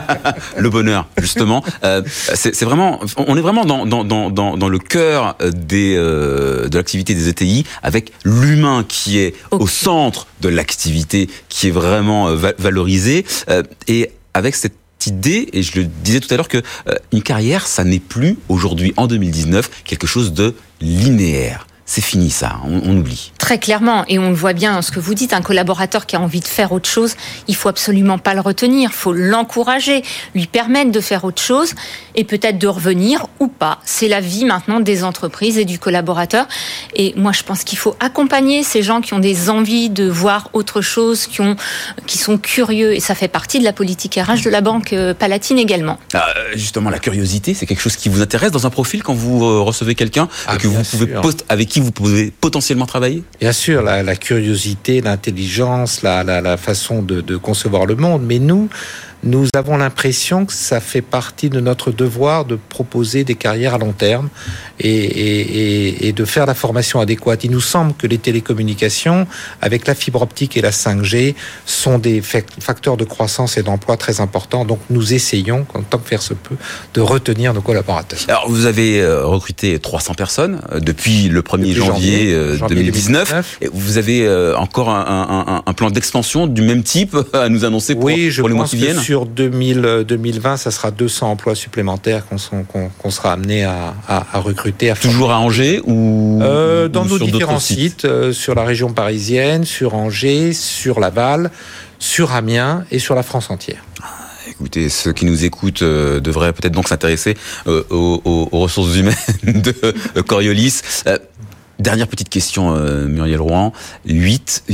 le 0.56 0.70
bonheur, 0.70 1.08
justement. 1.18 1.62
Euh, 1.84 2.02
c'est 2.34 2.64
vraiment, 2.64 3.00
on 3.18 3.36
est 3.36 3.40
vraiment 3.40 3.64
dans, 3.64 3.86
dans, 3.86 4.02
dans, 4.02 4.56
dans 4.56 4.68
le 4.68 4.78
cœur 4.78 5.36
des, 5.40 5.94
euh, 5.96 6.68
de 6.68 6.76
l'activité 6.76 7.14
des 7.14 7.28
ETI, 7.28 7.64
avec 7.82 8.12
l'humain 8.24 8.84
qui 8.88 9.18
est 9.18 9.34
au 9.50 9.66
centre 9.66 10.26
de 10.40 10.48
l'activité, 10.48 11.28
qui 11.48 11.68
est 11.68 11.70
vraiment 11.70 12.28
euh, 12.28 12.52
valorisé, 12.58 13.24
euh, 13.50 13.62
et 13.88 14.10
avec 14.34 14.54
cette 14.54 14.74
idée, 15.06 15.48
et 15.52 15.62
je 15.62 15.80
le 15.80 15.84
disais 15.84 16.20
tout 16.20 16.32
à 16.32 16.36
l'heure, 16.36 16.48
que 16.48 16.58
euh, 16.58 16.94
une 17.12 17.22
carrière, 17.22 17.66
ça 17.66 17.84
n'est 17.84 18.00
plus 18.00 18.38
aujourd'hui, 18.48 18.94
en 18.96 19.06
2019, 19.06 19.84
quelque 19.84 20.06
chose 20.06 20.32
de 20.32 20.54
linéaire 20.80 21.66
c'est 21.88 22.02
fini 22.02 22.30
ça, 22.30 22.56
on, 22.64 22.96
oublie. 22.96 23.30
Très 23.38 23.60
clairement, 23.60 24.04
et 24.08 24.18
on 24.18 24.30
le 24.30 24.34
voit 24.34 24.52
bien 24.52 24.74
dans 24.74 24.82
ce 24.82 24.90
que 24.90 24.98
vous 24.98 25.14
dites, 25.14 25.32
un 25.32 25.40
collaborateur 25.40 26.04
qui 26.04 26.16
a 26.16 26.20
envie 26.20 26.40
de 26.40 26.48
faire 26.48 26.72
autre 26.72 26.88
chose, 26.88 27.14
il 27.46 27.54
faut 27.54 27.68
absolument 27.68 28.18
pas 28.18 28.34
le 28.34 28.40
retenir, 28.40 28.90
il 28.92 28.96
faut 28.96 29.12
l'encourager, 29.12 30.02
lui 30.34 30.48
permettre 30.48 30.90
de 30.90 31.00
faire 31.00 31.24
autre 31.24 31.40
chose 31.40 31.74
et 32.16 32.24
peut-être 32.24 32.58
de 32.58 32.66
revenir 32.66 33.26
ou 33.38 33.46
pas. 33.46 33.78
C'est 33.84 34.08
la 34.08 34.20
vie 34.20 34.44
maintenant 34.44 34.80
des 34.80 35.04
entreprises 35.04 35.58
et 35.58 35.64
du 35.64 35.78
collaborateur. 35.78 36.48
Et 36.96 37.14
moi, 37.16 37.30
je 37.30 37.44
pense 37.44 37.62
qu'il 37.62 37.78
faut 37.78 37.94
accompagner 38.00 38.64
ces 38.64 38.82
gens 38.82 39.00
qui 39.00 39.14
ont 39.14 39.20
des 39.20 39.48
envies 39.48 39.88
de 39.88 40.08
voir 40.08 40.50
autre 40.54 40.80
chose, 40.80 41.28
qui, 41.28 41.40
ont, 41.40 41.54
qui 42.06 42.18
sont 42.18 42.36
curieux, 42.36 42.94
et 42.94 43.00
ça 43.00 43.14
fait 43.14 43.28
partie 43.28 43.60
de 43.60 43.64
la 43.64 43.72
politique 43.72 44.18
RH 44.20 44.42
de 44.42 44.50
la 44.50 44.60
Banque 44.60 44.92
euh, 44.92 45.14
Palatine 45.14 45.58
également. 45.58 46.00
Ah, 46.14 46.26
justement, 46.54 46.90
la 46.90 46.98
curiosité, 46.98 47.54
c'est 47.54 47.66
quelque 47.66 47.80
chose 47.80 47.94
qui 47.94 48.08
vous 48.08 48.22
intéresse 48.22 48.50
dans 48.50 48.66
un 48.66 48.70
profil 48.70 49.04
quand 49.04 49.14
vous 49.14 49.44
euh, 49.44 49.60
recevez 49.60 49.94
quelqu'un 49.94 50.28
ah, 50.48 50.56
que 50.56 50.66
vous 50.66 50.82
pouvez 50.82 51.06
poster 51.06 51.44
avec 51.48 51.75
vous 51.80 51.92
pouvez 51.92 52.30
potentiellement 52.30 52.86
travailler 52.86 53.22
Bien 53.40 53.52
sûr, 53.52 53.82
la, 53.82 54.16
curiosité, 54.16 55.00
l'intelligence, 55.00 56.02
la, 56.02 56.56
façon 56.56 57.02
de, 57.02 57.36
concevoir 57.36 57.86
le 57.86 57.96
monde. 57.96 58.22
Mais 58.24 58.38
nous, 58.38 58.68
nous 59.22 59.48
avons 59.54 59.76
l'impression 59.76 60.46
que 60.46 60.52
ça 60.52 60.80
fait 60.80 61.02
partie 61.02 61.50
de 61.50 61.60
notre 61.60 61.90
devoir 61.90 62.44
de 62.44 62.56
proposer 62.56 63.24
des 63.24 63.34
carrières 63.34 63.74
à 63.74 63.78
long 63.78 63.92
terme 63.92 64.28
et, 64.78 66.12
de 66.14 66.24
faire 66.24 66.46
la 66.46 66.54
formation 66.54 67.00
adéquate. 67.00 67.44
Il 67.44 67.50
nous 67.50 67.60
semble 67.60 67.94
que 67.94 68.06
les 68.06 68.18
télécommunications, 68.18 69.26
avec 69.60 69.86
la 69.86 69.94
fibre 69.94 70.22
optique 70.22 70.56
et 70.56 70.60
la 70.60 70.70
5G, 70.70 71.34
sont 71.64 71.98
des 71.98 72.22
facteurs 72.22 72.96
de 72.96 73.04
croissance 73.04 73.56
et 73.56 73.62
d'emploi 73.62 73.96
très 73.96 74.20
importants. 74.20 74.64
Donc 74.64 74.80
nous 74.90 75.14
essayons, 75.14 75.66
en 75.74 75.82
tant 75.82 75.98
que 75.98 76.08
faire 76.08 76.22
se 76.22 76.34
peut, 76.34 76.56
de 76.94 77.00
retenir 77.00 77.54
nos 77.54 77.60
collaborateurs. 77.60 78.20
Alors 78.28 78.48
vous 78.48 78.66
avez 78.66 79.00
euh, 79.00 79.24
recruté 79.24 79.78
300 79.78 80.14
personnes 80.14 80.60
euh, 80.72 80.80
depuis 80.80 81.28
le 81.28 81.42
1er 81.42 81.74
janvier, 81.74 82.36
2019. 82.68 83.32
Euh, 83.32 83.42
et 83.66 83.70
vous 83.72 83.98
avez 83.98 84.28
encore 84.56 84.90
un, 84.90 85.62
plan 85.76 85.90
d'expansion 85.90 86.46
du 86.46 86.62
même 86.62 86.82
type 86.82 87.16
à 87.34 87.48
nous 87.48 87.64
annoncer 87.64 87.94
pour, 87.94 88.04
oui, 88.04 88.30
je 88.30 88.40
pour 88.40 88.48
les 88.48 88.54
mois 88.54 88.66
qui 88.66 88.76
viennent? 88.76 89.00
Sur 89.06 89.24
2000, 89.24 90.04
2020, 90.08 90.56
ça 90.56 90.72
sera 90.72 90.90
200 90.90 91.30
emplois 91.30 91.54
supplémentaires 91.54 92.24
qu'on 92.26 93.10
sera 93.12 93.32
amené 93.32 93.62
à, 93.62 93.94
recruter. 94.34 94.90
À 94.90 94.96
Toujours 94.96 95.30
à 95.30 95.38
Angers 95.38 95.80
ou 95.86 96.40
euh, 96.42 96.88
Dans 96.88 97.04
nos 97.04 97.16
différents 97.16 97.60
sites, 97.60 98.04
euh, 98.04 98.32
sur 98.32 98.56
la 98.56 98.64
région 98.64 98.92
parisienne, 98.92 99.64
sur 99.64 99.94
Angers, 99.94 100.52
sur 100.52 100.98
Laval, 100.98 101.52
sur 102.00 102.32
Amiens 102.32 102.84
et 102.90 102.98
sur 102.98 103.14
la 103.14 103.22
France 103.22 103.48
entière. 103.48 103.84
Ah, 104.02 104.08
écoutez, 104.50 104.88
ceux 104.88 105.12
qui 105.12 105.24
nous 105.24 105.44
écoutent 105.44 105.82
euh, 105.82 106.18
devraient 106.18 106.52
peut-être 106.52 106.74
donc 106.74 106.88
s'intéresser 106.88 107.36
aux, 107.66 108.48
ressources 108.50 108.96
humaines 108.96 109.14
de 109.44 110.20
Coriolis. 110.22 110.80
dernière 111.78 112.08
petite 112.08 112.28
question, 112.28 112.76
Muriel 113.06 113.40
Rouen. 113.40 113.72
8, 114.04 114.64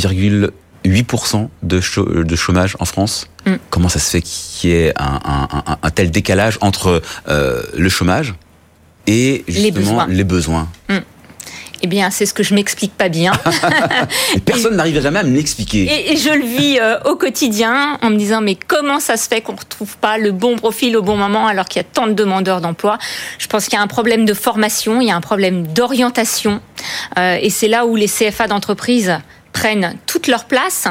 8% 0.84 1.48
de, 1.62 1.80
chômage 2.36 2.76
en 2.78 2.84
France. 2.84 3.28
Mm. 3.46 3.54
Comment 3.70 3.88
ça 3.88 3.98
se 3.98 4.10
fait 4.10 4.22
qu'il 4.22 4.70
y 4.70 4.74
ait 4.74 4.94
un, 4.96 5.90
tel 5.94 6.10
décalage 6.10 6.58
entre 6.60 7.02
euh, 7.28 7.62
le 7.76 7.88
chômage 7.88 8.34
et 9.06 9.44
justement 9.48 10.06
les 10.06 10.24
besoins, 10.24 10.68
mm. 10.88 10.98
Eh 11.84 11.88
bien, 11.88 12.10
c'est 12.10 12.26
ce 12.26 12.32
que 12.32 12.44
je 12.44 12.54
m'explique 12.54 12.96
pas 12.96 13.08
bien. 13.08 13.32
Personne 14.44 14.76
n'arrive 14.76 15.02
jamais 15.02 15.18
à 15.18 15.24
me 15.24 15.34
l'expliquer. 15.34 16.12
Et, 16.12 16.16
je 16.16 16.30
le 16.30 16.44
vis 16.44 16.78
euh, 16.78 17.00
au 17.06 17.16
quotidien 17.16 17.98
en 18.02 18.10
me 18.10 18.16
disant 18.16 18.40
mais 18.40 18.54
comment 18.54 19.00
ça 19.00 19.16
se 19.16 19.26
fait 19.26 19.40
qu'on 19.40 19.56
retrouve 19.56 19.96
pas 19.98 20.16
le 20.16 20.30
bon 20.30 20.56
profil 20.56 20.96
au 20.96 21.02
bon 21.02 21.16
moment 21.16 21.48
alors 21.48 21.66
qu'il 21.66 21.82
y 21.82 21.84
a 21.84 21.88
tant 21.92 22.06
de 22.06 22.12
demandeurs 22.12 22.60
d'emploi? 22.60 22.98
Je 23.38 23.48
pense 23.48 23.64
qu'il 23.64 23.74
y 23.74 23.80
a 23.80 23.82
un 23.82 23.88
problème 23.88 24.24
de 24.24 24.32
formation, 24.32 25.00
il 25.00 25.08
y 25.08 25.10
a 25.10 25.16
un 25.16 25.20
problème 25.20 25.66
d'orientation, 25.66 26.60
euh, 27.18 27.36
et 27.40 27.50
c'est 27.50 27.68
là 27.68 27.84
où 27.84 27.96
les 27.96 28.06
CFA 28.06 28.46
d'entreprise 28.46 29.18
prennent 29.52 29.96
toute 30.06 30.26
leur 30.26 30.46
place, 30.46 30.86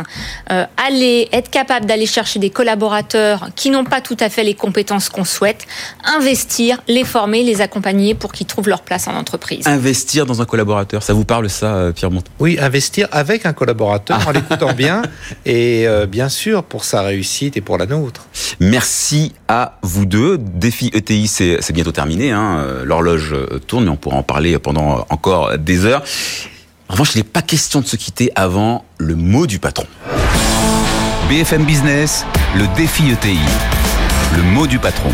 euh, 0.51 0.65
aller 0.77 1.27
être 1.31 1.49
capable 1.49 1.85
d'aller 1.85 2.05
chercher 2.05 2.39
des 2.39 2.49
collaborateurs 2.49 3.49
qui 3.55 3.69
n'ont 3.69 3.83
pas 3.83 4.01
tout 4.01 4.17
à 4.19 4.29
fait 4.29 4.43
les 4.43 4.53
compétences 4.53 5.09
qu'on 5.09 5.25
souhaite, 5.25 5.65
investir, 6.05 6.81
les 6.87 7.03
former, 7.03 7.43
les 7.43 7.61
accompagner 7.61 8.13
pour 8.13 8.31
qu'ils 8.31 8.47
trouvent 8.47 8.69
leur 8.69 8.81
place 8.81 9.07
en 9.07 9.15
entreprise. 9.15 9.67
Investir 9.67 10.25
dans 10.25 10.41
un 10.41 10.45
collaborateur, 10.45 11.03
ça 11.03 11.13
vous 11.13 11.25
parle 11.25 11.49
ça, 11.49 11.75
euh, 11.75 11.91
Pierre 11.91 12.11
Mont 12.11 12.23
Oui, 12.39 12.57
investir 12.61 13.07
avec 13.11 13.45
un 13.45 13.53
collaborateur 13.53 14.27
en 14.27 14.31
l'écoutant 14.31 14.73
bien 14.73 15.01
et 15.45 15.87
euh, 15.87 16.05
bien 16.05 16.29
sûr 16.29 16.63
pour 16.63 16.83
sa 16.83 17.01
réussite 17.01 17.57
et 17.57 17.61
pour 17.61 17.77
la 17.77 17.85
nôtre. 17.85 18.27
Merci 18.59 19.33
à 19.47 19.79
vous 19.81 20.05
deux. 20.05 20.37
Défi 20.37 20.91
ETI, 20.93 21.27
c'est 21.27 21.73
bientôt 21.73 21.91
terminé. 21.91 22.31
Hein. 22.31 22.63
L'horloge 22.83 23.35
tourne 23.67 23.87
et 23.87 23.89
on 23.89 23.95
pourra 23.95 24.17
en 24.17 24.23
parler 24.23 24.57
pendant 24.59 25.05
encore 25.09 25.57
des 25.57 25.85
heures. 25.85 26.03
En 26.91 26.95
revanche, 26.95 27.15
il 27.15 27.19
n'est 27.19 27.23
pas 27.23 27.41
question 27.41 27.79
de 27.79 27.85
se 27.85 27.95
quitter 27.95 28.33
avant 28.35 28.83
le 28.97 29.15
mot 29.15 29.47
du 29.47 29.59
patron. 29.59 29.87
BFM 31.29 31.63
Business, 31.63 32.25
le 32.53 32.67
défi 32.75 33.09
ETI. 33.09 33.39
Le 34.35 34.43
mot 34.43 34.67
du 34.67 34.77
patron. 34.77 35.09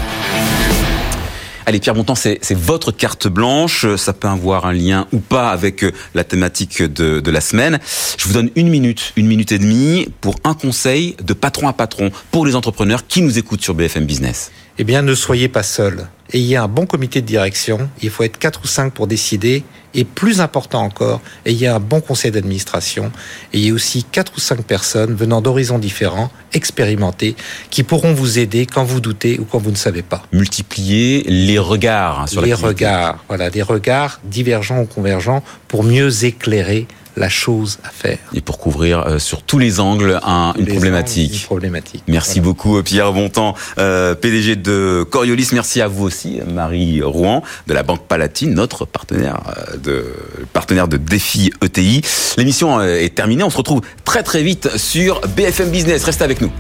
Allez, 1.68 1.80
Pierre 1.80 1.94
Bontemps, 1.94 2.16
c'est 2.16 2.52
votre 2.56 2.92
carte 2.92 3.28
blanche. 3.28 3.86
Ça 3.96 4.14
peut 4.14 4.28
avoir 4.28 4.66
un 4.66 4.74
lien 4.74 5.06
ou 5.12 5.20
pas 5.20 5.52
avec 5.52 5.84
euh, 5.84 5.92
la 6.16 6.24
thématique 6.24 6.82
de, 6.82 7.20
de, 7.20 7.32
la 7.32 7.42
semaine. 7.42 7.78
Je 8.18 8.28
vous 8.28 8.34
donne 8.34 8.50
une 8.56 8.70
minute, 8.70 9.14
une 9.16 9.28
minute 9.28 9.52
et 9.52 9.60
demie 9.60 10.08
pour 10.20 10.34
un 10.46 10.56
conseil 10.56 11.16
de 11.24 11.34
patron 11.34 11.68
à 11.68 11.74
patron 11.74 12.10
pour 12.32 12.48
les 12.48 12.56
entrepreneurs 12.56 13.06
qui 13.06 13.22
nous 13.22 13.38
écoutent 13.38 13.62
sur 13.62 13.76
BFM 13.76 14.06
Business. 14.06 14.52
Eh 14.80 14.84
bien, 14.84 15.02
ne 15.02 15.16
soyez 15.16 15.48
pas 15.48 15.64
seul. 15.64 16.08
Ayez 16.34 16.58
un 16.58 16.68
bon 16.68 16.86
comité 16.86 17.22
de 17.22 17.26
direction. 17.26 17.90
Il 18.04 18.12
faut 18.12 18.24
être 18.24 18.38
quatre 18.38 18.62
ou 18.64 18.68
cinq 18.68 18.94
pour 18.94 19.08
décider. 19.08 19.64
Et 19.96 20.04
plus 20.04 20.40
important 20.40 20.84
encore, 20.84 21.22
ayez 21.46 21.68
un 21.68 21.80
bon 21.80 22.00
conseil 22.00 22.30
d'administration. 22.30 23.12
Ayez 23.54 23.72
aussi 23.72 24.04
quatre 24.04 24.34
ou 24.38 24.40
cinq 24.40 24.62
personnes 24.62 25.16
venant 25.16 25.42
d'horizons 25.42 25.80
différents, 25.80 26.30
expérimentées, 26.54 27.36
qui 27.72 27.82
pourront 27.82 28.14
vous 28.14 28.38
aider 28.38 28.68
quand 28.68 28.84
vous 28.84 29.00
doutez 29.00 29.40
ou 29.40 29.46
quand 29.46 29.58
vous 29.58 29.72
ne 29.72 29.76
savez 29.76 30.04
pas. 30.04 30.22
Multiplier 30.32 31.24
les 31.28 31.58
regards 31.58 32.30
sur 32.30 32.44
les 32.44 32.54
regards, 32.54 33.24
voilà, 33.28 33.50
des 33.50 33.64
regards 33.64 34.20
divergents 34.26 34.82
ou 34.82 34.86
convergents 34.86 35.44
pour 35.68 35.84
mieux 35.84 36.26
éclairer 36.26 36.86
la 37.18 37.30
chose 37.30 37.80
à 37.84 37.90
faire. 37.90 38.18
Et 38.34 38.42
pour 38.42 38.60
couvrir 38.60 39.00
euh, 39.00 39.20
sur 39.20 39.42
tous 39.42 39.60
les 39.60 39.80
angles 39.80 40.20
une, 40.58 40.66
problématique. 40.66 41.46
problématique. 41.46 42.04
Merci 42.08 42.40
beaucoup 42.40 42.82
Pierre 42.84 43.12
Bontemps, 43.12 43.56
euh, 43.80 44.16
PDG 44.16 44.56
de 44.56 45.06
Coriolis. 45.10 45.50
Merci 45.54 45.82
à 45.82 45.88
vous 45.88 46.06
aussi 46.06 46.40
Marie 46.48 47.02
Rouen 47.02 47.44
de 47.68 47.74
la 47.74 47.84
Banque 47.84 48.04
Palatine, 48.08 48.54
notre 48.54 48.86
partenaire 48.86 49.42
euh, 49.48 49.78
de 49.78 50.06
partenaire 50.54 50.88
de 50.88 50.98
Défi 50.98 51.52
ETI. 51.64 52.02
L'émission 52.38 52.82
est 52.82 53.14
terminée. 53.16 53.44
On 53.44 53.50
se 53.50 53.58
retrouve 53.58 53.82
très 54.06 54.24
très 54.24 54.44
vite 54.44 54.78
sur 54.78 55.22
BFM 55.36 55.70
Business. 55.72 56.04
Restez 56.04 56.24
avec 56.24 56.42
nous. 56.42 56.52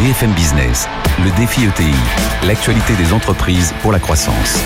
BFM 0.00 0.32
Business, 0.32 0.88
le 1.18 1.30
Défi 1.38 1.62
ETI, 1.64 2.46
l'actualité 2.46 2.94
des 2.94 3.12
entreprises 3.12 3.72
pour 3.82 3.92
la 3.92 3.98
croissance. 3.98 4.64